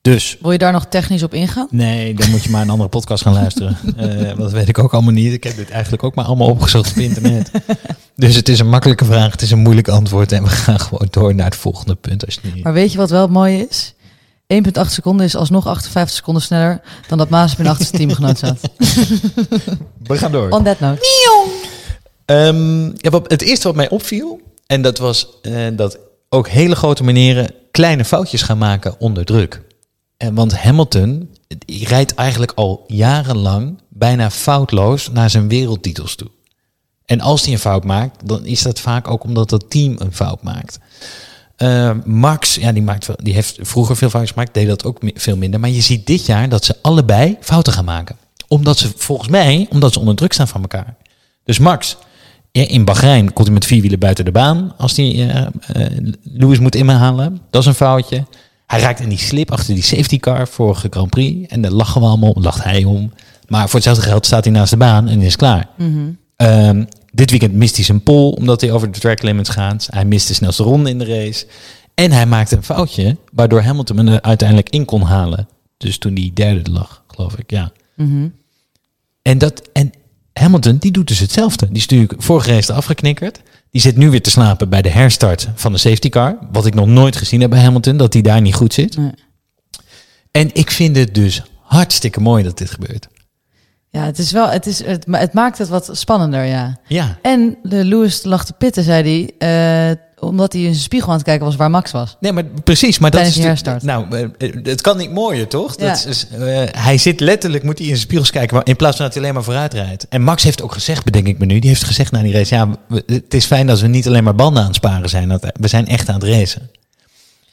[0.00, 1.68] Dus Wil je daar nog technisch op ingaan?
[1.70, 3.78] nee, dan moet je maar een andere podcast gaan luisteren.
[4.26, 5.32] Want dat weet ik ook allemaal niet.
[5.32, 7.50] Ik heb dit eigenlijk ook maar allemaal opgezocht op internet.
[8.16, 11.08] Dus het is een makkelijke vraag, het is een moeilijk antwoord en we gaan gewoon
[11.10, 12.24] door naar het volgende punt.
[12.24, 12.64] Als je niet...
[12.64, 13.94] Maar weet je wat wel mooi is?
[14.54, 18.60] 1,8 seconden is alsnog 58 seconden sneller dan dat Mazepin achter zijn teamgenoot zat.
[20.02, 20.50] We gaan door.
[20.50, 21.00] On that note.
[22.24, 25.98] Ehm, ja, wat, het eerste wat mij opviel, en dat was eh, dat
[26.28, 29.62] ook hele grote meneren kleine foutjes gaan maken onder druk.
[30.16, 36.30] En want Hamilton die rijdt eigenlijk al jarenlang bijna foutloos naar zijn wereldtitels toe.
[37.04, 40.14] En als hij een fout maakt, dan is dat vaak ook omdat het team een
[40.14, 40.78] fout maakt.
[41.56, 45.36] Eh, Max, ja, die, maakt die heeft vroeger veel foutjes gemaakt, deed dat ook veel
[45.36, 45.60] minder.
[45.60, 48.16] Maar je ziet dit jaar dat ze allebei fouten gaan maken.
[48.48, 50.96] Omdat ze, volgens mij, omdat ze onder druk staan van elkaar.
[51.44, 51.96] Dus Max,
[52.52, 56.58] in Bahrein komt hij met vier wielen buiten de baan als hij eh, eh, Lewis
[56.58, 57.40] moet inhalen.
[57.50, 58.24] Dat is een foutje.
[58.66, 61.48] Hij raakt in die slip achter die safety car vorige Grand Prix.
[61.48, 63.12] En daar lachen we allemaal om, lacht hij om.
[63.48, 65.68] Maar voor hetzelfde geld staat hij naast de baan en is klaar.
[66.36, 66.84] Ehm,
[67.16, 69.88] dit weekend mist hij zijn pole omdat hij over de track limits gaat.
[69.90, 71.46] Hij mist de snelste ronde in de race.
[71.94, 75.48] En hij maakte een foutje waardoor Hamilton hem er uiteindelijk in kon halen.
[75.76, 77.72] Dus toen die derde lag, geloof ik, ja.
[79.22, 79.92] En, dat, en
[80.32, 81.66] Hamilton, die doet dus hetzelfde.
[81.66, 83.40] Die is natuurlijk vorige race afgeknikkerd.
[83.70, 86.38] Die zit nu weer te slapen bij de herstart van de safety car.
[86.52, 88.96] Wat ik nog nooit gezien heb bij Hamilton, dat hij daar niet goed zit.
[88.96, 89.12] Nee.
[90.30, 93.08] En ik vind het dus hartstikke mooi dat dit gebeurt.
[93.90, 96.76] Ja, het is wel, het, is, het, het maakt het wat spannender, ja.
[96.88, 97.18] Ja.
[97.22, 101.14] En de Lewis lag te pitten, zei hij, eh, omdat hij in zijn spiegel aan
[101.14, 102.16] het kijken was waar Max was.
[102.20, 102.98] Nee, maar precies.
[102.98, 105.80] Maar dat is natuurlijk- Nou, eh, het kan niet mooier, toch?
[105.80, 105.86] Ja.
[105.88, 109.04] Dat is, eh, hij zit letterlijk, moet hij in zijn spiegels kijken, in plaats van
[109.04, 110.08] dat hij alleen maar vooruit rijdt.
[110.08, 112.54] En Max heeft ook gezegd, bedenk ik me nu, die heeft gezegd na die race,
[112.54, 112.68] ja,
[113.06, 115.68] het is fijn dat we niet alleen maar banden aan het sparen zijn, dat we
[115.68, 116.70] zijn echt aan het racen.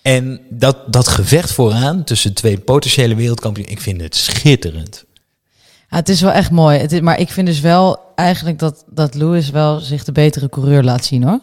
[0.01, 5.03] En dat, dat gevecht vooraan tussen twee potentiële wereldkampioenen, ik vind het schitterend.
[5.93, 6.79] Het is wel echt mooi.
[6.79, 10.83] Het maar ik vind dus wel eigenlijk dat, dat Lewis wel zich de betere coureur
[10.83, 11.39] laat zien hoor.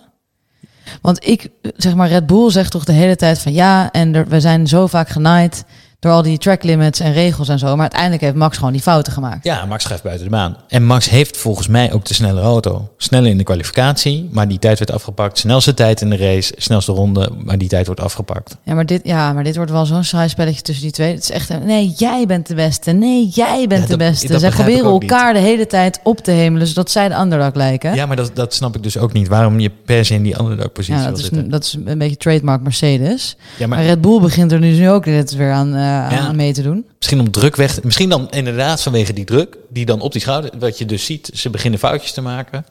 [1.02, 4.40] Want ik, zeg maar, Red Bull zegt toch de hele tijd van ja, en we
[4.40, 5.64] zijn zo vaak genaaid
[6.00, 7.66] door al die track limits en regels en zo.
[7.66, 9.44] Maar uiteindelijk heeft Max gewoon die fouten gemaakt.
[9.44, 10.56] Ja, Max schrijft buiten de baan.
[10.68, 12.88] En Max heeft volgens mij ook de snellere auto.
[12.96, 15.38] Sneller in de kwalificatie, maar die tijd werd afgepakt.
[15.38, 18.56] Snelste tijd in de race, snelste ronde, maar die tijd wordt afgepakt.
[18.64, 21.12] Ja, maar dit, ja, maar dit wordt wel zo'n saai spelletje tussen die twee.
[21.14, 22.90] Het is echt, een, nee, jij bent de beste.
[22.92, 24.38] Nee, jij bent Ja, de beste.
[24.38, 25.02] Zij ik proberen niet.
[25.10, 27.94] elkaar de hele tijd op te hemelen, zodat zij de underdog lijken.
[27.94, 29.28] Ja, maar dat, dat snap ik dus ook niet.
[29.28, 31.50] Waarom je per se in die underdog-positie Ja, wil dat is, zitten.
[31.50, 33.36] dat is een beetje trademark Mercedes.
[33.58, 36.52] Ja, Maar maar Red Bull begint er nu ook net weer aan, eh, aan mee
[36.52, 36.86] te doen.
[36.98, 37.82] misschien om druk weg...
[37.82, 40.50] Misschien dan inderdaad vanwege die druk, die dan op die schouder...
[40.58, 42.64] Wat je dus ziet, ze beginnen foutjes te maken.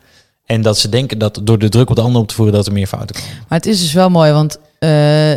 [0.45, 2.53] En dat ze denken dat door de druk op de ander op te voeren...
[2.53, 3.31] dat er meer fouten komen.
[3.47, 5.33] Maar het is dus wel mooi, want eh,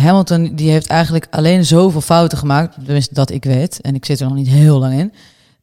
[0.00, 2.74] Hamilton die heeft eigenlijk alleen zoveel fouten gemaakt.
[2.84, 3.80] Tenminste, dat ik weet.
[3.80, 5.12] En ik zit er nog niet heel lang in.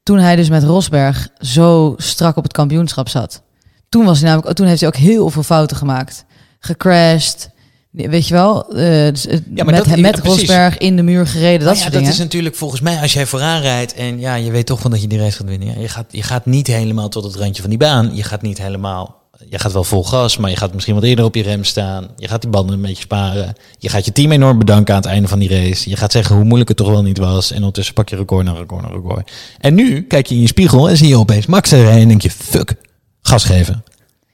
[0.04, 3.42] Toen hij dus met Rosberg zo strak op het kampioenschap zat.
[3.90, 6.26] Toen, was hij namelijk, toen heeft hij ook heel veel fouten gemaakt.
[6.60, 7.50] Gecrashed.
[7.92, 8.70] Weet je wel?
[8.74, 8.78] eh,
[9.10, 10.24] dus, eh, Ja, met, dat- met ja.
[10.24, 11.60] Rosberg in de muur gereden.
[11.60, 13.94] Dat Maar ja, soort dat is natuurlijk volgens mij als jij vooraan rijdt...
[13.94, 15.82] en ja, je weet toch van dat je die race gaat winnen.
[15.82, 18.16] Je, gaat, je gaat niet helemaal tot het randje van die baan.
[18.16, 21.26] Je gaat niet helemaal je gaat wel vol gas, maar je gaat misschien wat eerder
[21.26, 22.08] op je rem staan.
[22.16, 23.54] Je gaat die banden een beetje sparen.
[23.78, 25.90] Je gaat je team enorm bedanken aan het einde van die race.
[25.90, 27.52] Je gaat zeggen hoe moeilijk het toch wel niet was.
[27.52, 29.32] En ondertussen pak je record na record na record.
[29.60, 32.08] En nu kijk je in je spiegel en zie je opeens Max er rijden en
[32.08, 32.76] denk je, fuck,
[33.22, 33.84] gas geven.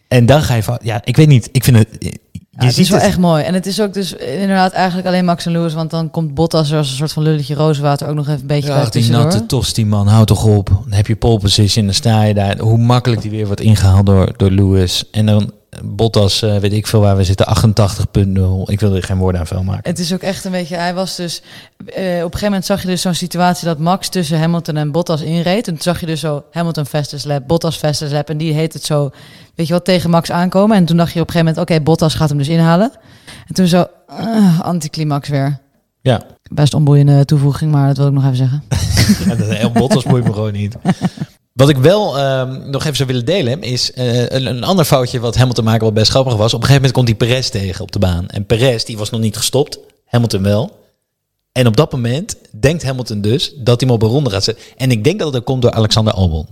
[0.08, 1.50] En dan ga je van, ja, ik weet niet.
[1.52, 2.20] Ik vind het,
[2.56, 3.08] je Ja, het ziet is wel het.
[3.08, 3.44] echt mooi.
[3.44, 5.74] En het is ook dus inderdaad eigenlijk alleen Max en Lewis.
[5.74, 8.48] Want dan komt Bottas er als een soort van lulletje rozenwater ook nog even een
[8.48, 9.24] beetje bij Ja, die tussendoor.
[9.24, 10.68] natte tosti man, houd toch op.
[10.84, 12.58] Dan heb je pole position, dan sta je daar.
[12.60, 15.04] Hoe makkelijk die weer wordt ingehaald door, door Lewis.
[15.12, 15.52] En dan
[15.84, 18.72] Bottas, eh, weet ik veel waar we zitten, 88.0.
[18.72, 19.90] Ik wil er geen woorden aan vuil maken.
[19.90, 20.76] Het is ook echt een beetje...
[20.76, 21.42] Hij was dus...
[21.42, 24.92] eh, op een gegeven moment zag je dus zo'n situatie dat Max tussen Hamilton en
[24.92, 25.68] Bottas inreed.
[25.68, 28.30] En toen zag je dus zo Hamilton fastest lap, Bottas fastest lap.
[28.30, 29.10] En die heet het zo,
[29.56, 30.78] weet je wat, tegen Max aankomen.
[30.78, 32.92] En toen dacht je op een gegeven moment, oké, Bottas gaat hem dus inhalen.
[33.48, 35.60] En toen zo, ah, anticlimax weer.
[36.02, 38.64] Ja, Best onboeiende toevoeging, maar dat wil ik nog even zeggen.
[39.26, 40.76] Ja, dat heel Bottas boeit me gewoon niet.
[41.56, 45.20] Wat ik wel ehm, nog even zou willen delen, is eh, een, een ander foutje
[45.20, 46.54] wat Hamilton maken wat best grappig was.
[46.54, 48.28] Op een gegeven moment komt hij Perez tegen op de baan.
[48.28, 49.80] En Perez, die was nog niet gestopt.
[50.06, 50.80] Hamilton wel.
[51.52, 54.64] En op dat moment denkt Hamilton dus dat hij hem op een ronde gaat zetten.
[54.78, 56.48] En ik denk dat het komt door Alexander Albon.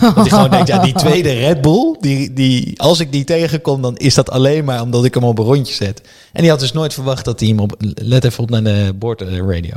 [0.00, 3.82] Dat hij gewoon denkt, ja, die tweede Red Bull, die, die, als ik die tegenkom,
[3.82, 6.00] dan is dat alleen maar omdat ik hem op een rondje zet.
[6.32, 7.74] En die had dus nooit verwacht dat hij hem op...
[7.94, 9.76] Let even op naar de boordradio.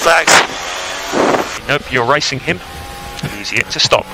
[0.00, 0.42] Flags.
[1.68, 2.58] Nope, you're racing him.
[3.54, 4.04] To stop.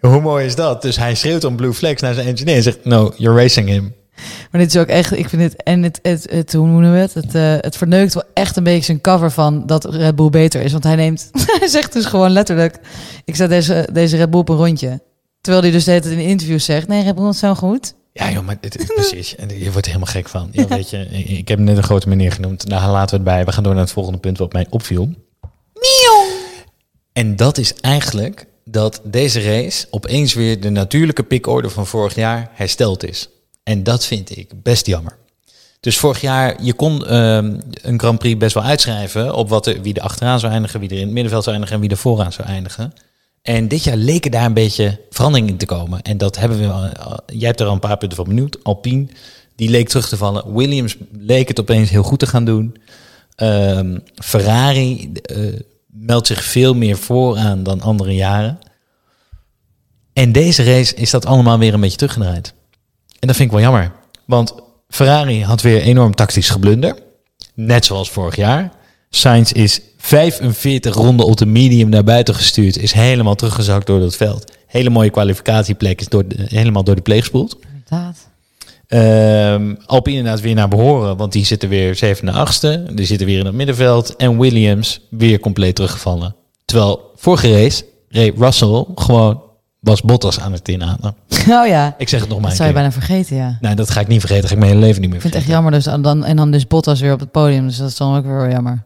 [0.00, 0.82] Hoe mooi is dat?
[0.82, 3.94] Dus hij schreeuwt om Blue Flags naar zijn engineer en zegt, no, you're racing him.
[4.50, 6.98] Maar dit is ook echt, ik vind het, en het, het, het hoe noemen we
[6.98, 7.14] het?
[7.14, 10.60] Het, eh, het verneukt wel echt een beetje zijn cover van dat Red Bull beter
[10.62, 10.72] is.
[10.72, 12.78] Want hij neemt, hij zegt dus gewoon letterlijk,
[13.24, 15.00] ik zet deze, deze Red Bull op een rondje.
[15.40, 17.94] Terwijl hij dus de hele tijd in interviews zegt, nee, Red Bull is zo goed.
[18.12, 19.36] Ja, joh, maar het, het- precies.
[19.36, 20.48] En je wordt er helemaal gek van.
[20.52, 22.68] Ja, weet je, ik, ik heb hem net een grote meneer genoemd.
[22.68, 23.44] Daar laten we het bij.
[23.44, 25.08] We gaan door naar het volgende punt wat mij opviel.
[27.20, 32.50] En dat is eigenlijk dat deze race opeens weer de natuurlijke pickorde van vorig jaar
[32.52, 33.28] hersteld is.
[33.62, 35.16] En dat vind ik best jammer.
[35.80, 39.82] Dus vorig jaar, je kon ehm, een Grand Prix best wel uitschrijven op wat er,
[39.82, 42.02] wie er achteraan zou eindigen, wie er in het middenveld zou eindigen en wie er
[42.02, 42.92] vooraan zou eindigen.
[43.42, 46.02] En dit jaar leken daar een beetje verandering in te komen.
[46.02, 48.58] En dat hebben we, al- jij hebt er al een paar punten van benieuwd.
[48.64, 49.06] Alpine,
[49.56, 50.54] die leek terug te vallen.
[50.54, 52.76] Williams leek het opeens heel goed te gaan doen.
[53.34, 55.36] Ehm, Ferrari eh,
[55.92, 58.58] meldt zich veel meer vooraan dan andere jaren.
[60.12, 62.54] En deze race is dat allemaal weer een beetje teruggedraaid.
[63.18, 63.92] En dat vind ik wel jammer.
[64.24, 64.54] Want
[64.88, 66.96] Ferrari had weer enorm tactisch geblunder.
[67.54, 68.72] Net zoals vorig jaar.
[69.10, 72.76] Sainz is 45 ronden op de medium naar buiten gestuurd.
[72.76, 74.52] Is helemaal teruggezakt door dat veld.
[74.66, 77.58] Hele mooie kwalificatieplek is door helemaal door de pleeg gespoeld.
[78.90, 82.86] Ehm Alpine inderdaad weer naar behoren, want die zitten weer zevende, achtste.
[82.94, 84.16] Die zitten weer in het middenveld.
[84.16, 86.34] En Williams weer compleet teruggevallen.
[86.64, 89.42] Terwijl vorige race reed Russell gewoon
[89.80, 91.14] was Bottas aan het inhalen.
[91.48, 92.82] Oh ja, Ik zeg het nog maar dat een zou je keer.
[92.90, 93.58] bijna vergeten, ja.
[93.60, 94.42] Nee, dat ga ik niet vergeten.
[94.42, 95.72] Dat ga ik mijn hele leven niet meer Ik vind het echt vergeten.
[95.82, 95.92] jammer.
[95.92, 97.66] Dus, en, dan, en dan dus Bottas weer op het podium.
[97.66, 98.84] Dus dat is dan ook weer jammer.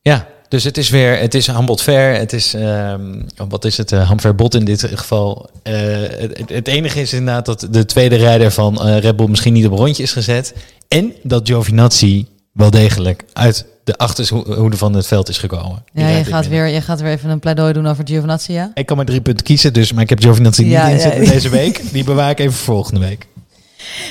[0.00, 2.18] Ja, dus het is weer, het is Hambot Fair.
[2.18, 5.50] Het is, ehm, wat is het, uh, Bot in dit geval.
[5.62, 5.74] Eh,
[6.08, 9.66] het, het- enige is inderdaad dat de tweede rijder van eh, Red Bull misschien niet
[9.66, 10.54] op een rondje is gezet.
[10.88, 15.84] En dat Giovinazzi wel degelijk uit de achterhoede van het veld is gekomen.
[15.92, 18.70] Die Ja, je gaat, weer, je gaat weer even een pleidooi doen over Giovinazzi, ja?
[18.74, 21.30] Ik kan maar drie punten kiezen, dus, maar ik heb Giovinazzi niet Ja, in ja,
[21.32, 21.82] deze week.
[21.92, 23.26] Die bewaar ik even voor volgende week.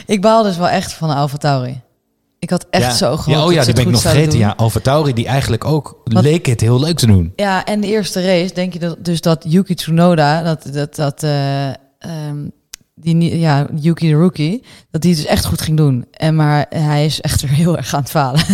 [0.06, 1.82] Ik baal dus wel echt van de Alfa Tauri.
[2.44, 2.92] Ik had echt ja.
[2.94, 4.40] zo gehoopt Ja, oh ja, die ben ik nog vergeten.
[4.40, 7.34] Ja, Alfa Tauri, die eigenlijk ook leek het heel leuk te doen.
[7.36, 11.24] Ja, en de eerste race denk je dat, dus dat Yuki Tsunoda, dat, dat, dat
[11.24, 12.48] eh, ehm,
[12.96, 16.06] die, ja, Yuki de rookie, dat die het dus echt goed ging doen.
[16.12, 18.42] En maar hij is echt weer heel erg aan het falen.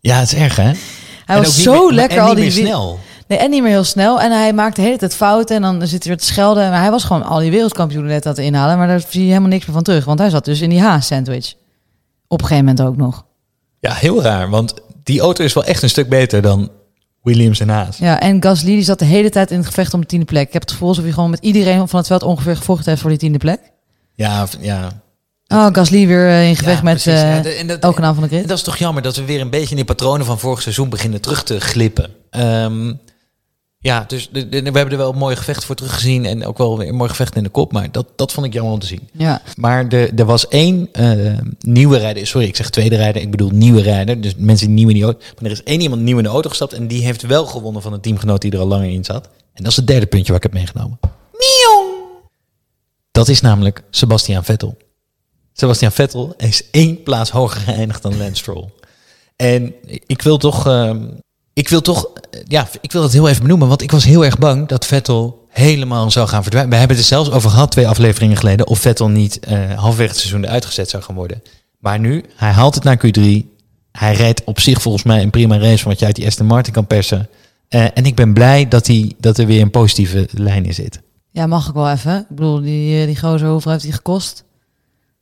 [0.00, 0.62] Ja, het is erg, hè?
[0.62, 2.98] Hij En was zo meer- lekker al die snel.
[3.28, 4.20] Nee, en niet meer heel snel.
[4.20, 5.56] En hij maakte de hele tijd fouten.
[5.56, 6.70] En dan zit hij weer te schelden.
[6.70, 8.78] Maar hij was gewoon al die wereldkampioenen net aan het inhalen.
[8.78, 10.04] Maar daar zie je helemaal niks meer van terug.
[10.04, 11.54] Want hij zat dus in die Haas-sandwich.
[12.28, 13.24] Op een gegeven moment ook nog.
[13.80, 14.50] Ja, heel raar.
[14.50, 16.70] Want die auto is wel echt een stuk beter dan
[17.22, 17.96] Williams en Haas.
[17.98, 20.46] Ja, en Gasly die zat de hele tijd in het gevecht om de tiende plek.
[20.46, 23.00] Ik heb het gevoel alsof hij gewoon met iedereen van het veld ongeveer gevochten heeft
[23.00, 23.60] voor die tiende plek.
[24.14, 24.88] Ja, ja.
[25.48, 27.20] Oh, Gasly weer eh, in gevecht Ja, met precies.
[27.22, 28.48] eh Ja, dat- elke naam van de En grid.
[28.48, 30.88] dat is toch jammer dat we weer een beetje in die patronen van vorig seizoen
[30.88, 32.10] beginnen terug te glippen.
[32.30, 32.92] Ehm,
[33.86, 36.24] ja, dus de- de- we hebben er wel een mooi gevecht voor teruggezien.
[36.24, 37.72] En ook wel weer een mooi gevecht in de kop.
[37.72, 39.08] Maar dat, dat vond ik jammer om te zien.
[39.12, 42.26] Ja, Maar de, er was één eh, nieuwe rijder.
[42.26, 43.22] Sorry, ik zeg tweede rijder.
[43.22, 44.20] Ik bedoel nieuwe rijder.
[44.20, 45.18] Dus mensen die nieuw in die auto.
[45.18, 46.72] Maar er is één iemand nieuw in de auto gestapt.
[46.72, 49.28] En die heeft wel gewonnen van een teamgenoot die er al langer in zat.
[49.52, 50.98] En dat is het derde puntje waar ik heb meegenomen.
[53.10, 54.76] Dat is namelijk Sebastian Vettel.
[55.52, 58.68] Sebastian Vettel is één plaats hoger geëindigd dan Lance Stroll.
[59.36, 59.74] En
[60.06, 61.04] ik wil toch, ehm,
[61.52, 62.10] ik wil toch,
[62.48, 65.46] ja, ik wil het heel even benoemen, want ik was heel erg bang dat Vettel
[65.48, 66.72] helemaal zou gaan verdwijnen.
[66.72, 70.10] We hebben het er zelfs over gehad twee afleveringen geleden of Vettel niet eh halverwege
[70.10, 71.42] het seizoen eruit gezet zou gaan worden.
[71.78, 73.22] Maar nu, hij haalt het naar Q3.
[73.92, 76.46] Hij rijdt op zich volgens mij een prima race van wat je uit die Aston
[76.46, 77.28] Martin kan persen.
[77.68, 81.00] Eh, en ik ben blij dat, hij, dat er weer een positieve lijn in zit.
[81.30, 82.18] Ja, mag ik wel even.
[82.18, 84.44] Ik bedoel, die, eh, die gozer, hoeveel heeft die gekost?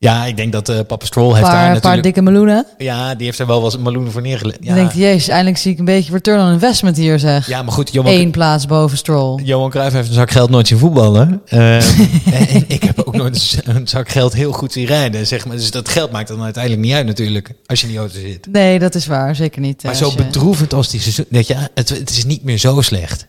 [0.04, 1.82] Ja, ik denk dat eh Papa Stroll Een heeft daar natuurlijk...
[1.82, 2.66] paar dikke meloenen.
[2.78, 4.66] Ja, die heeft er wel wat miljoenen voor neergelegd.
[4.66, 7.46] Dan denkt hij, jezus, eindelijk zie ik een beetje return on investment hier, zeg.
[7.46, 9.42] ja, maar goed, Johan, Eén plaats boven Stroll.
[9.42, 11.42] Johan Cruijff heeft een zak geld nooit zien voetballen.
[11.46, 11.76] Eh,
[12.54, 15.26] en ik heb ook nooit een een zak geld heel goed zien rijden.
[15.26, 15.56] Zeg maar.
[15.56, 18.46] Dus dat geld maakt dan uiteindelijk niet uit natuurlijk, als je in die auto zit.
[18.52, 19.36] Nee, dat is waar.
[19.36, 19.82] Zeker niet.
[19.82, 21.26] Maar eh, zo je- bedroevend als die seizoen...
[21.28, 23.26] Weet je, het, het is niet meer zo slecht.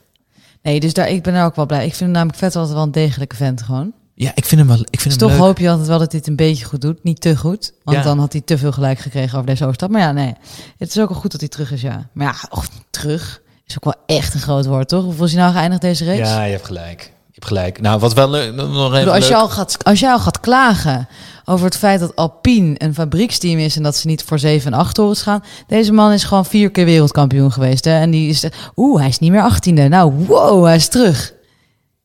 [0.61, 1.85] Nee, dus daar, ik ben daar ook wel blij.
[1.85, 3.93] Ik vind namelijk vet altijd wel een degelijke vent gewoon.
[4.17, 5.39] Ja, ik vind hem wel ik vind Dus hem toch leuk.
[5.39, 7.04] hoop je altijd wel dat het een beetje goed doet.
[7.04, 7.73] Niet te goed.
[7.84, 8.04] Want Ja.
[8.04, 9.89] dan had hij te veel gelijk gekregen over deze overstap.
[9.89, 10.34] Maar ja, nee.
[10.78, 12.08] Het is ook wel goed dat hij terug is, ja.
[12.13, 15.04] Maar ja, och, terug is ook wel echt een groot woord, toch?
[15.04, 16.17] Hoeveel is hij nou geëindigd deze race?
[16.21, 17.01] Ja, je hebt gelijk.
[17.01, 17.82] Je hebt gelijk.
[17.82, 18.54] Nou, wat wel leuk...
[18.54, 21.08] Nog Ik even als, je al gaat, als jij al gaat klagen
[21.45, 24.80] over het feit dat Alpine een fabrieksteam is en dat ze niet voor 7 en
[24.80, 25.43] 8 torens gaan.
[25.67, 27.86] Deze man is gewoon vier keer wereldkampioen geweest.
[27.86, 27.99] Hè?
[27.99, 29.89] En die is, oeh, hij is niet meer 18e.
[29.89, 31.34] Nou, wow, hij is terug.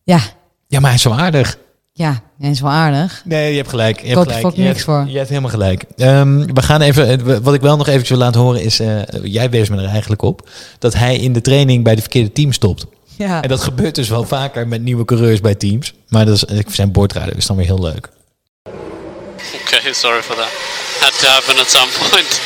[0.02, 0.18] Ja,
[0.66, 1.58] Ja, maar hij is zo aardig.
[2.00, 3.22] Ja, hij is wel aardig.
[3.24, 4.00] Nee, je hebt gelijk.
[4.00, 4.56] Je hebt gelijk.
[4.56, 5.04] Je niks hebt- voor.
[5.08, 5.84] Je hebt helemaal gelijk.
[5.96, 7.08] Ehm, we gaan even.
[7.08, 8.80] eh, Wat ik wel nog eventjes wil laten horen is.
[8.80, 10.48] eh, jij wees me er eigenlijk op.
[10.78, 12.86] Dat hij in de training bij de verkeerde team stopt.
[13.16, 13.42] Ja.
[13.42, 15.94] En dat gebeurt dus wel vaker met nieuwe coureurs bij teams.
[16.08, 18.08] Maar dat is, ik zijn boordrijder is dan weer heel leuk.
[19.66, 20.48] Okay, sorry for that.
[21.00, 22.40] Had to happen at some point.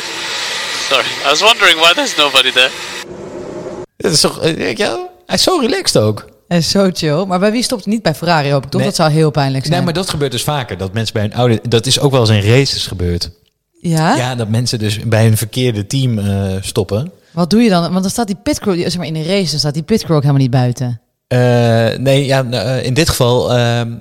[0.90, 2.70] sorry, I was wondering why there's nobody there.
[3.96, 5.10] Dat is toch, eh, wel?
[5.26, 6.24] hij is zo relaxed ook.
[6.52, 7.24] Is zo chill.
[7.26, 8.02] Maar bij wie stopt het niet?
[8.02, 8.80] Bij Ferrari hoop ik toch?
[8.80, 8.88] Nee.
[8.90, 9.76] Dat zou heel pijnlijk zijn.
[9.76, 10.76] Nee, maar dat gebeurt dus vaker.
[10.78, 11.60] Dat mensen bij een oude.
[11.68, 13.30] Dat is ook wel eens in races gebeurd.
[13.80, 14.16] Ja?
[14.16, 17.10] Ja, dat mensen dus bij een verkeerde team eh, stoppen.
[17.30, 17.82] Wat doe je dan?
[17.82, 20.20] Want dan staat die pitcrew, zeg maar in een race, dan staat die pitcrew ook
[20.22, 21.00] helemaal niet buiten.
[21.26, 21.38] Eh,
[21.98, 23.52] nee, ja, nou, eh, in dit geval.
[23.54, 23.92] ehm,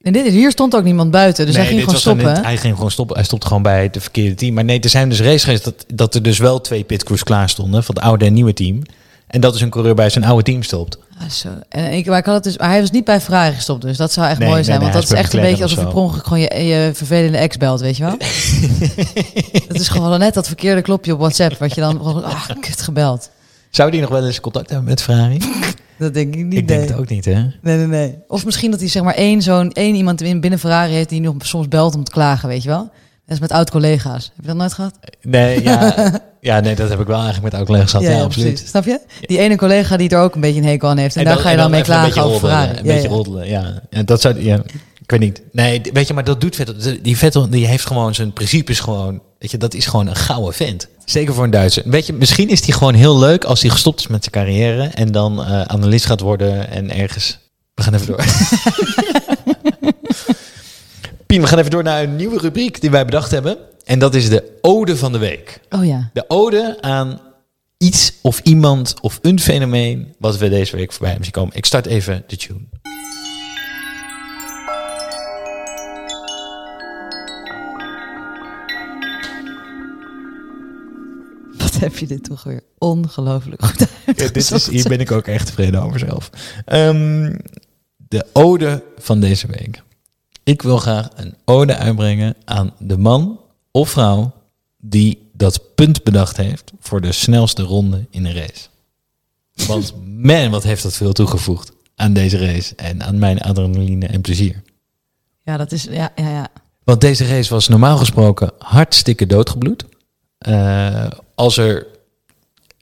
[0.00, 2.44] En dit, hier stond ook niemand buiten, dus nee, hij ging gewoon stoppen.
[2.44, 3.16] hij ging gewoon stoppen.
[3.16, 4.54] Hij stopte gewoon bij het verkeerde team.
[4.54, 7.48] Maar nee, er zijn dus races geweest dat, dat er dus wel twee pitcrews klaar
[7.48, 7.84] stonden.
[7.84, 8.82] Van het oude en nieuwe team.
[9.26, 10.98] En dat is een coureur bij zijn oude team stopt.
[11.18, 11.48] Ah, zo.
[11.68, 13.96] En ik, maar ik had het dus, maar hij was niet bij Ferrari gestopt, dus
[13.96, 14.80] dat zou echt Nee, mooi zijn.
[14.80, 17.38] nee, want dat is echt een beetje alsof je per ongeluk gewoon je, je vervelende
[17.38, 18.16] ex belt, weet je wel?
[19.68, 22.82] Het is gewoon net dat verkeerde klopje op WhatsApp, wat je dan gewoon, ah, kut
[22.82, 23.30] gebeld.
[23.70, 25.38] Zou die nog wel eens contact hebben met Ferrari?
[25.98, 26.58] Dat denk ik niet.
[26.58, 27.32] ik denk het ook niet, hè?
[27.32, 28.18] Nee, nee, nee.
[28.28, 31.20] Of misschien dat hij zeg maar één zo'n één iemand in binnen Ferrari heeft die
[31.20, 32.82] nog soms belt om te klagen, weet je wel?
[33.26, 34.24] Dat is met oud-collega's.
[34.24, 34.98] Heb je dat nooit gehad?
[35.22, 35.94] Nee, ja,
[36.44, 38.06] ja, nee, dat heb ik wel eigenlijk met oud-collega's gehad.
[38.06, 38.48] Ja, absoluut.
[38.48, 38.68] precies.
[38.68, 39.00] Snap je?
[39.20, 41.16] Die ene collega die er ook een beetje een hekel aan heeft.
[41.16, 42.70] En, daar ga je en dan mee klagen over Ferrari.
[42.70, 43.82] Een Ja, beetje roddelen, ja.
[43.90, 44.02] ja.
[44.02, 44.62] Dat zou, ja.
[45.02, 45.42] Ik weet niet.
[45.52, 46.74] Nee, weet je, maar dat doet Vettel.
[47.02, 49.20] Die Vettel, die heeft gewoon zijn principes gewoon...
[49.38, 50.88] Weet je, dat is gewoon een gouden vent.
[51.04, 51.82] Zeker voor een Duitser.
[51.86, 54.90] Weet je, misschien is hij gewoon heel leuk als hij gestopt is met zijn carrière...
[54.94, 57.38] en dan eh, analist gaat worden en ergens...
[57.74, 58.24] We gaan even door.
[61.26, 63.56] Pien, we gaan even door naar een nieuwe rubriek die wij bedacht hebben.
[63.84, 65.60] En dat is de ode van de week.
[65.70, 66.10] Oh ja.
[66.12, 67.20] De ode aan
[67.78, 71.56] iets of iemand of een fenomeen wat we deze week voorbij hebben zien komen.
[71.56, 72.60] Ik start even de tune.
[81.58, 84.66] Wat heb je dit toch weer ongelooflijk goed Ja, dit is, uitgezocht.
[84.66, 86.30] hier ben ik ook echt tevreden over zelf.
[86.64, 87.36] Ehm,
[87.96, 89.82] de ode van deze week.
[90.44, 94.32] Ik wil graag een ode uitbrengen aan de man of vrouw
[94.78, 98.68] die dat punt bedacht heeft voor de snelste ronde in een race.
[99.66, 99.94] Want
[100.30, 104.62] man, wat heeft dat veel toegevoegd aan deze race en aan mijn adrenaline en plezier.
[105.42, 105.84] Ja, dat is...
[105.84, 106.48] Ja, ja, ja.
[106.84, 109.84] Want deze race was normaal gesproken hartstikke doodgebloed.
[110.38, 111.86] Eh, als er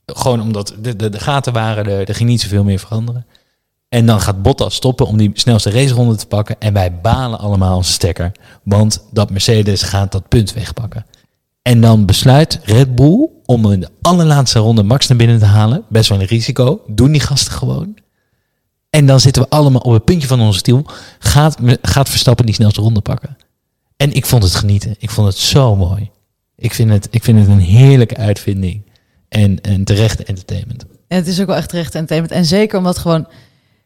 [0.07, 3.27] gewoon omdat de, de, de gaten waren er, er ging niet zoveel meer veranderen.
[3.93, 6.57] En dan gaat Bottas stoppen om die snelste raceronde te pakken.
[6.59, 8.33] En wij balen allemaal onze stekker.
[8.63, 11.07] Want dat Mercedes gaat dat punt wegpakken.
[11.63, 15.85] En dan besluit Red Bull om in de allerlaatste ronde Max naar binnen te halen.
[15.89, 16.83] Best wel een risico.
[16.87, 17.95] Doen die gasten gewoon.
[18.91, 20.85] En dan zitten we allemaal op het puntje van onze stoel.
[21.19, 23.37] Gaat, gaat Verstappen die snelste ronde pakken.
[23.97, 24.95] En ik vond het genieten.
[24.99, 26.11] Ik vond het zo mooi.
[26.57, 28.91] Ik vind het, ik vind het een heerlijke uitvinding.
[29.29, 30.85] En een terechte entertainment.
[31.09, 32.35] En het is ook wel echt terecht entertainment.
[32.35, 33.27] En zeker omdat gewoon...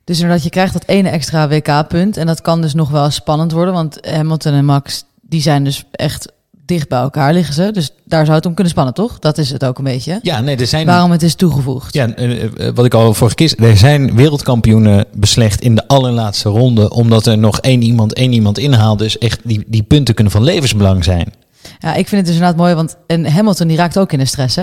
[0.07, 2.17] Dus inderdaad, je krijgt dat ene extra WK-punt.
[2.17, 3.75] En dat kan dus nog wel spannend worden.
[3.75, 6.33] Want Hamilton en Max, die zijn dus echt
[6.67, 7.71] dicht bij elkaar liggen ze.
[7.73, 9.19] Dus daar zou het om kunnen spannen, toch?
[9.19, 10.19] Dat is het ook een beetje.
[10.23, 10.87] Ja, nee, er zijn...
[10.87, 11.95] Waarom het is toegevoegd.
[11.95, 15.89] Ja, eh, eh, wat ik al vorige keer zei, er zijn wereldkampioenen beslecht in de
[15.89, 18.99] allerlaatste ronde, omdat er nog één iemand, één iemand inhaalt.
[18.99, 21.33] Dus echt, die, die punten kunnen van levensbelang zijn.
[21.79, 24.25] Ja, ik vind het dus inderdaad mooi, want en Hamilton die raakt ook in de
[24.25, 24.63] stress, hè?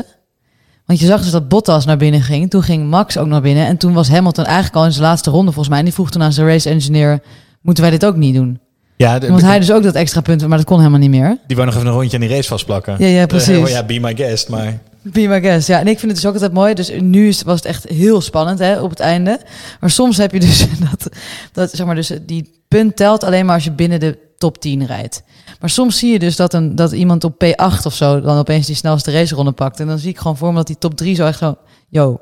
[0.86, 2.50] Want je zag dus dat Bottas naar binnen ging.
[2.50, 3.66] Toen ging Max ook naar binnen.
[3.66, 5.78] En toen was Hamilton eigenlijk al in zijn laatste ronde volgens mij.
[5.80, 7.20] En die vroeg toen aan zijn race engineer...
[7.62, 8.60] moeten wij dit ook niet doen?
[8.98, 11.38] Ja, de- Want hij dus ook dat extra punt, maar dat kon helemaal niet meer.
[11.48, 12.96] die wou nog even een rondje aan die race vastplakken.
[13.00, 13.58] Ja, ja, Eh, precies.
[13.58, 14.80] oh ja, be my guest, maar...
[15.02, 15.68] Be my guest.
[15.68, 16.74] Ja, en ik vind het dus ook altijd mooi.
[16.74, 19.40] Dus nu is, was het echt heel spannend hè, op het einde.
[19.80, 21.10] Maar soms heb je dus dat,
[21.52, 24.86] dat zeg maar, dus die punt telt alleen maar als je binnen de top 10
[24.86, 25.24] rijdt.
[25.60, 28.68] Maar soms zie je dus dat, een, dat iemand op P8 of zo dan opeens
[28.68, 29.80] die snelste raceronde pakt.
[29.80, 31.58] En dan zie ik gewoon voor me dat die top 3 zo echt zo...
[31.90, 32.20] Yo,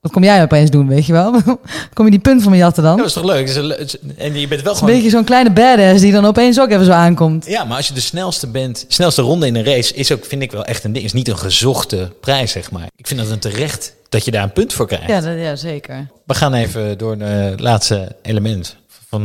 [0.00, 1.40] wat kom jij opeens doen, weet je wel?
[1.94, 2.92] kom je die punt van me jatten dan?
[2.92, 3.48] Ja, dat is toch leuk?
[3.48, 4.94] Is een En je bent wel is een gewoon...
[4.94, 7.46] beetje zo'n kleine badass die dan opeens ook even zo aankomt.
[7.46, 10.42] Ja, maar als je de snelste bent, snelste ronde in een race, is ook, vind
[10.42, 11.04] ik wel echt een ding.
[11.04, 12.86] Is niet een gezochte prijs, zeg maar.
[12.96, 15.08] Ik vind dat een terecht dat je daar een punt voor krijgt.
[15.08, 16.08] Ja, dat, ja zeker.
[16.26, 18.76] We gaan even door het laatste element
[19.08, 19.22] van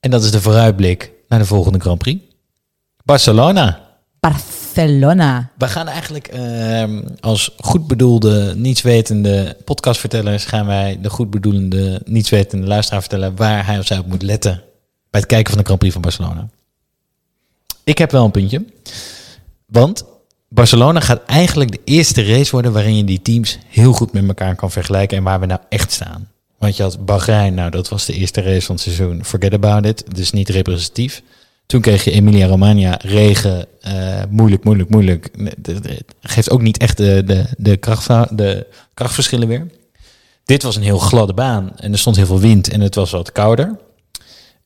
[0.00, 2.24] En dat is de vooruitblik naar de volgende Grand Prix.
[3.04, 3.80] Barcelona.
[4.20, 5.50] Barcelona.
[5.58, 10.44] We gaan eigenlijk ehm, als goed bedoelde, nietswetende podcastvertellers...
[10.44, 13.36] gaan wij de goed bedoelende, nietswetende luisteraar vertellen...
[13.36, 14.62] waar hij of zij op moet letten
[15.10, 16.48] bij het kijken van de Grand Prix van Barcelona.
[17.84, 18.64] Ik heb wel een puntje.
[19.66, 20.04] Want
[20.48, 22.72] Barcelona gaat eigenlijk de eerste race worden...
[22.72, 25.16] waarin je die teams heel goed met elkaar kan vergelijken...
[25.16, 26.28] en waar we nou echt staan.
[26.58, 29.24] Want je had Bahrein, nou dat was de eerste race van het seizoen.
[29.24, 31.22] Forget about it, dus niet representatief.
[31.66, 35.28] Toen kreeg je Emilia Romagna, regen, eh, moeilijk, moeilijk, moeilijk.
[35.58, 35.76] Dat
[36.20, 39.66] Geeft ook niet echt de, de, de, krachtva- de krachtverschillen weer.
[40.44, 43.10] Dit was een heel gladde baan en er stond heel veel wind en het was
[43.10, 43.76] wat kouder.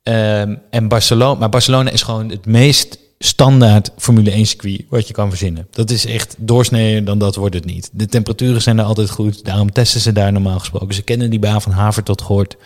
[0.02, 5.14] Ehm, en Barcelona, maar Barcelona is gewoon het meest standaard Formule 1 circuit wat je
[5.14, 5.66] kan verzinnen.
[5.70, 7.90] Dat is echt doorsneden dan dat wordt het niet.
[7.92, 10.94] De temperaturen zijn er altijd goed, daarom testen ze daar normaal gesproken.
[10.94, 12.56] Ze kennen die baan van haver tot gort.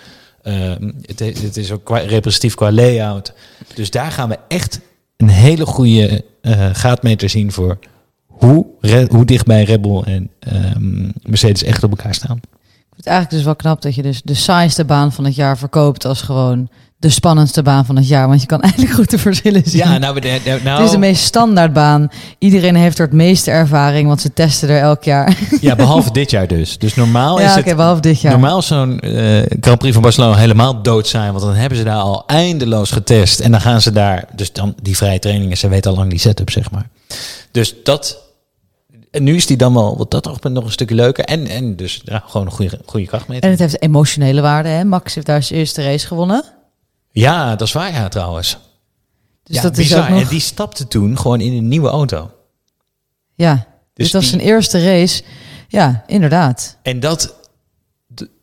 [0.43, 3.33] Ehm, het, is ook qua, representatief qua layout.
[3.75, 4.81] Dus daar gaan we echt
[5.17, 7.79] een hele goede eh, gaatmeter zien voor
[8.27, 8.67] hoe,
[9.09, 12.37] hoe dichtbij Red Bull en ehm, Mercedes echt op elkaar staan.
[12.37, 15.35] Ik vind het eigenlijk dus wel knap dat je dus de saaiste baan van het
[15.35, 16.69] jaar verkoopt als gewoon
[17.03, 18.29] de spannendste baan van het jaar.
[18.29, 19.79] Want je kan eigenlijk goed de verschillen zien.
[19.79, 22.11] Ja, nou, nou, nou, Het is de meest standaard baan.
[22.39, 25.39] Iedereen heeft er het meeste ervaring, want ze testen er elk jaar.
[25.61, 26.79] ja, behalve dit jaar dus.
[26.79, 28.33] Dus normaal ja, is oké, het behalve dit jaar.
[28.33, 31.31] Normaal zo'n eh, Grand Prix van Barcelona helemaal doodzaai.
[31.31, 33.41] Want dan hebben ze daar al eindeloos getest.
[33.41, 34.25] En dan gaan ze daar...
[34.35, 36.89] Dus dan die vrije trainingen, ze weten al lang die setup, zeg maar.
[37.51, 38.21] Dus dat...
[39.11, 41.25] En nu is die dan wel wat dat oogpunt nog een stukje leuker.
[41.25, 43.45] En, en dus ja, gewoon een goede, goede krachtmeter.
[43.45, 44.69] En het heeft emotionele waarde.
[44.69, 44.85] Hè?
[44.85, 46.45] Max heeft daar zijn eerste race gewonnen.
[47.13, 48.59] Ja, dat is waar ja, trouwens.
[49.45, 50.03] Dus ja, dat is bizar.
[50.03, 50.21] ook nog...
[50.23, 52.31] En die stapte toen gewoon in een nieuwe auto.
[53.35, 55.23] Ja, Dus dus dat was die- zijn eerste race.
[55.69, 56.77] Ja, inderdaad.
[56.83, 57.35] En dat,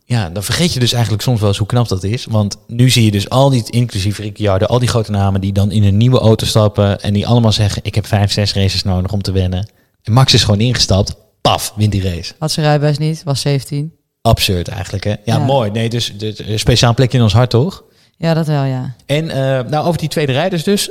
[0.04, 2.24] ja, dan vergeet je dus eigenlijk soms wel eens hoe knap dat is.
[2.24, 5.70] Want nu zie je dus al die, inclusief Ricciardo, al die grote namen die dan
[5.70, 7.00] in een nieuwe auto stappen.
[7.00, 9.70] En die allemaal zeggen, ik heb vijf, zes races nodig om te wennen.
[10.02, 11.14] En Max is gewoon ingestapt.
[11.40, 12.34] Paf, wint die race.
[12.38, 13.92] Had zijn rijbewijs niet, was 17.
[14.22, 15.10] Absurd eigenlijk, hè?
[15.10, 15.38] Ja, Ja.
[15.38, 15.70] mooi.
[15.70, 17.84] Nee, dus, dus een speciaal plekje in ons hart, toch?
[18.22, 18.94] Ja, dat wel, ja.
[19.06, 20.90] En eh, nou, over die tweede rijders dus.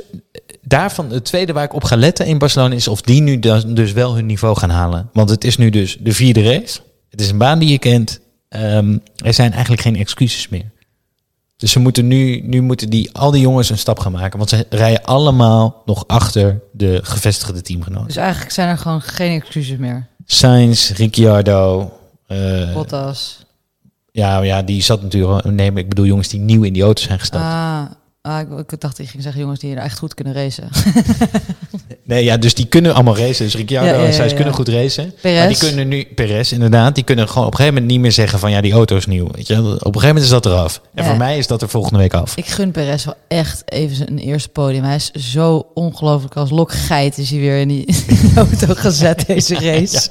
[0.62, 3.74] Daarvan, het tweede waar ik op ga letten in Barcelona is of die nu dan
[3.74, 5.08] dus wel hun niveau gaan halen.
[5.12, 6.80] Want het is nu dus de vierde race.
[7.10, 8.20] Het is een baan die je kent.
[8.48, 10.70] Ehm, er zijn eigenlijk geen excuses meer.
[11.56, 14.38] Dus ze moeten nu, nu moeten die, al die jongens een stap gaan maken.
[14.38, 18.06] Want ze rijden allemaal nog achter de gevestigde teamgenoten.
[18.06, 20.06] Dus eigenlijk zijn er gewoon geen excuses meer.
[20.26, 21.92] Sainz, Ricciardo.
[22.26, 23.44] eh, Bottas.
[24.12, 25.44] Ja, ja, die zat natuurlijk.
[25.44, 27.44] Nee, ik bedoel jongens die nieuw in die auto zijn gestapt.
[27.44, 27.82] Ah,
[28.22, 30.68] ah, ik, ik dacht, ik ging zeggen jongens die er echt goed kunnen racen.
[32.10, 33.44] Nee, ja, dus die kunnen allemaal racen.
[33.44, 35.14] Dus Ricciardo Ja, ja, en Sainz kunnen goed racen.
[35.20, 35.38] Perez.
[35.38, 38.12] Maar die kunnen nu, Perez inderdaad, die kunnen gewoon op een gegeven moment niet meer
[38.12, 39.28] zeggen van ja, die auto is nieuw.
[39.32, 39.54] Weet je?
[39.56, 40.80] Op een gegeven moment is dat eraf.
[40.94, 42.36] En voor mij is dat er volgende week af.
[42.36, 44.84] Ik gun Perez wel echt even zijn eerste podium.
[44.84, 49.26] Hij is zo ongelooflijk als lokgeit is hij weer in die, in die auto gezet
[49.26, 50.08] deze race.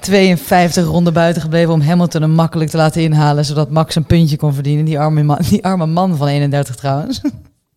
[0.00, 4.36] 52 ronden buiten gebleven om Hamilton hem makkelijk te laten inhalen, zodat Max een puntje
[4.36, 4.84] kon verdienen.
[4.84, 7.19] Die arme man, die arme man van 31 trouwens.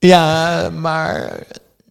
[0.03, 1.19] Hij Ja, maar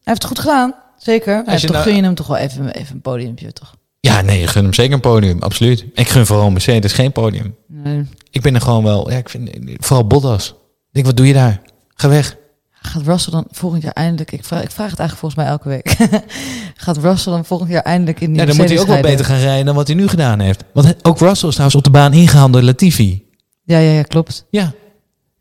[0.02, 1.34] heeft het goed gedaan, zeker.
[1.34, 3.74] Hij heeft je toch nou- gun je hem toch wel even, even een podiumpje, toch?
[4.00, 5.84] ja, nee, ik gun hem zeker een podium, absoluut.
[5.94, 7.56] Ik gun vooral Mercedes geen podium.
[7.66, 8.04] Nee.
[8.30, 10.48] Ik ben er gewoon wel, ja, ik vind vooral Bottas.
[10.48, 10.54] Ik
[10.90, 11.60] denk, wat doe je daar?
[11.94, 12.36] Ga weg.
[12.70, 14.32] Gaat Russell dan volgend jaar eindelijk...
[14.32, 15.96] Ik vraag, ik vraag het eigenlijk volgens mij elke week.
[16.84, 19.24] Gaat Russell dan volgend jaar eindelijk in die Ja, dan moet hij ook wel beter
[19.24, 20.64] gaan rijden dan wat hij nu gedaan heeft.
[20.72, 23.24] Want ook Russell is trouwens op de baan ingehaald door Latifi.
[23.64, 24.46] Ja, ja, ja, klopt.
[24.50, 24.72] Ja.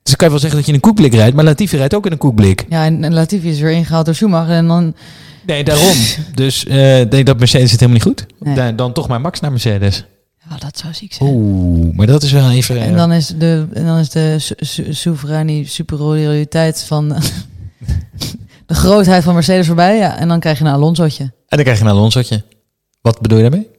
[0.04, 1.93] Dus dan kan je wel zeggen dat je in een koekblik rijdt, maar Latifi rijdt
[1.95, 2.66] ook in een koekblik.
[2.70, 4.56] Ja, en, en Latifi is weer ingehaald door Schumacher.
[4.56, 4.95] En dan...
[5.45, 5.95] Nee, daarom.
[6.36, 8.26] dus eh, ik denk dat Mercedes het helemaal niet goed.
[8.39, 8.56] Nee.
[8.56, 10.06] Dan, dan toch maar Max naar Mercedes.
[10.49, 11.30] Ja, dat zou ziek zijn.
[11.30, 12.76] Oeh, maar dat is wel even...
[12.78, 14.36] eh, En dan is de, en dan is de
[14.89, 17.08] soevereine superioriteit van
[18.66, 19.97] de grootheid van Mercedes voorbij.
[19.97, 21.24] Ja, en dan krijg je een Alonso'tje.
[21.24, 22.43] En dan krijg je een Alonso'tje.
[23.02, 23.70] Wat bedoel je daarmee?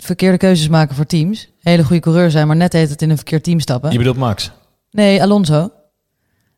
[0.00, 1.48] verkeerde keuzes maken voor teams.
[1.60, 3.90] Hele goede coureur zijn, maar net heet het in een verkeerd team stappen.
[3.92, 4.50] Je bedoelt Max?
[4.90, 5.70] Nee, Alonso.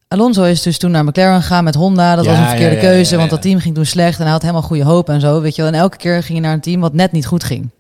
[0.09, 2.15] Alonso is dus toen naar McLaren gegaan met Honda.
[2.17, 4.17] Dat Ja, was een verkeerde ja, ja, ja, keuze, want dat team ging toen slecht.
[4.19, 5.71] En hij had helemaal goede hoop en zo, weet je wel.
[5.73, 7.71] En elke keer ging je naar een team wat net niet goed ging.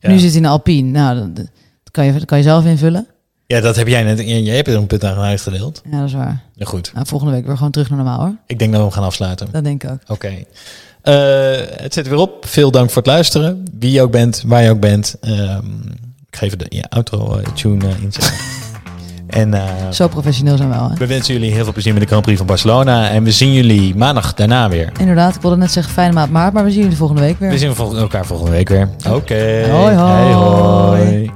[0.00, 0.90] Nu zit hij in Alpine.
[0.90, 1.46] Nou, dat, dat
[1.90, 3.06] kan, je, dat kan je zelf invullen.
[3.46, 4.20] Ja, dat heb jij net.
[4.20, 5.82] Jij hebt er een punt aan uitgedeeld.
[5.90, 6.42] Ja, dat is waar.
[6.54, 6.90] Ja, goed.
[6.94, 8.34] Nou, volgende week weer gewoon terug naar normaal, hoor.
[8.46, 9.48] Ik denk dat we hem gaan afsluiten.
[9.50, 9.98] Dat denk ik ook.
[10.08, 10.32] Oké.
[11.02, 12.46] Eh, het zit weer op.
[12.46, 13.64] Veel dank voor het luisteren.
[13.78, 15.16] Wie je ook bent, waar je ook bent.
[15.20, 15.66] Ehm,
[16.28, 18.32] ik ga even de ja, outro-tune inzetten.
[19.30, 20.94] en eh, Zo professioneel zijn we wel, hè?
[20.94, 23.08] we wensen jullie heel veel plezier met de Grand Prix van Barcelona.
[23.10, 24.92] En we zien jullie maandag daarna weer.
[24.98, 27.50] Inderdaad, ik wilde net zeggen fijne maand maart, maar we zien jullie volgende week weer.
[27.50, 28.88] We zien elkaar volgende week weer.
[29.08, 29.66] Oké.
[29.70, 30.22] Hoi, hoi.
[30.22, 31.30] Hey, hoi.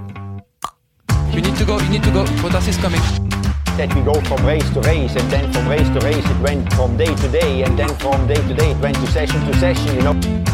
[1.31, 2.25] You need to go, you need to go.
[2.43, 3.03] Bottas is coming.
[3.77, 6.73] That we go from race to race, and then from race to race it went
[6.75, 9.59] from day to day, and then from day to day it went to session to
[9.59, 10.54] session, you know.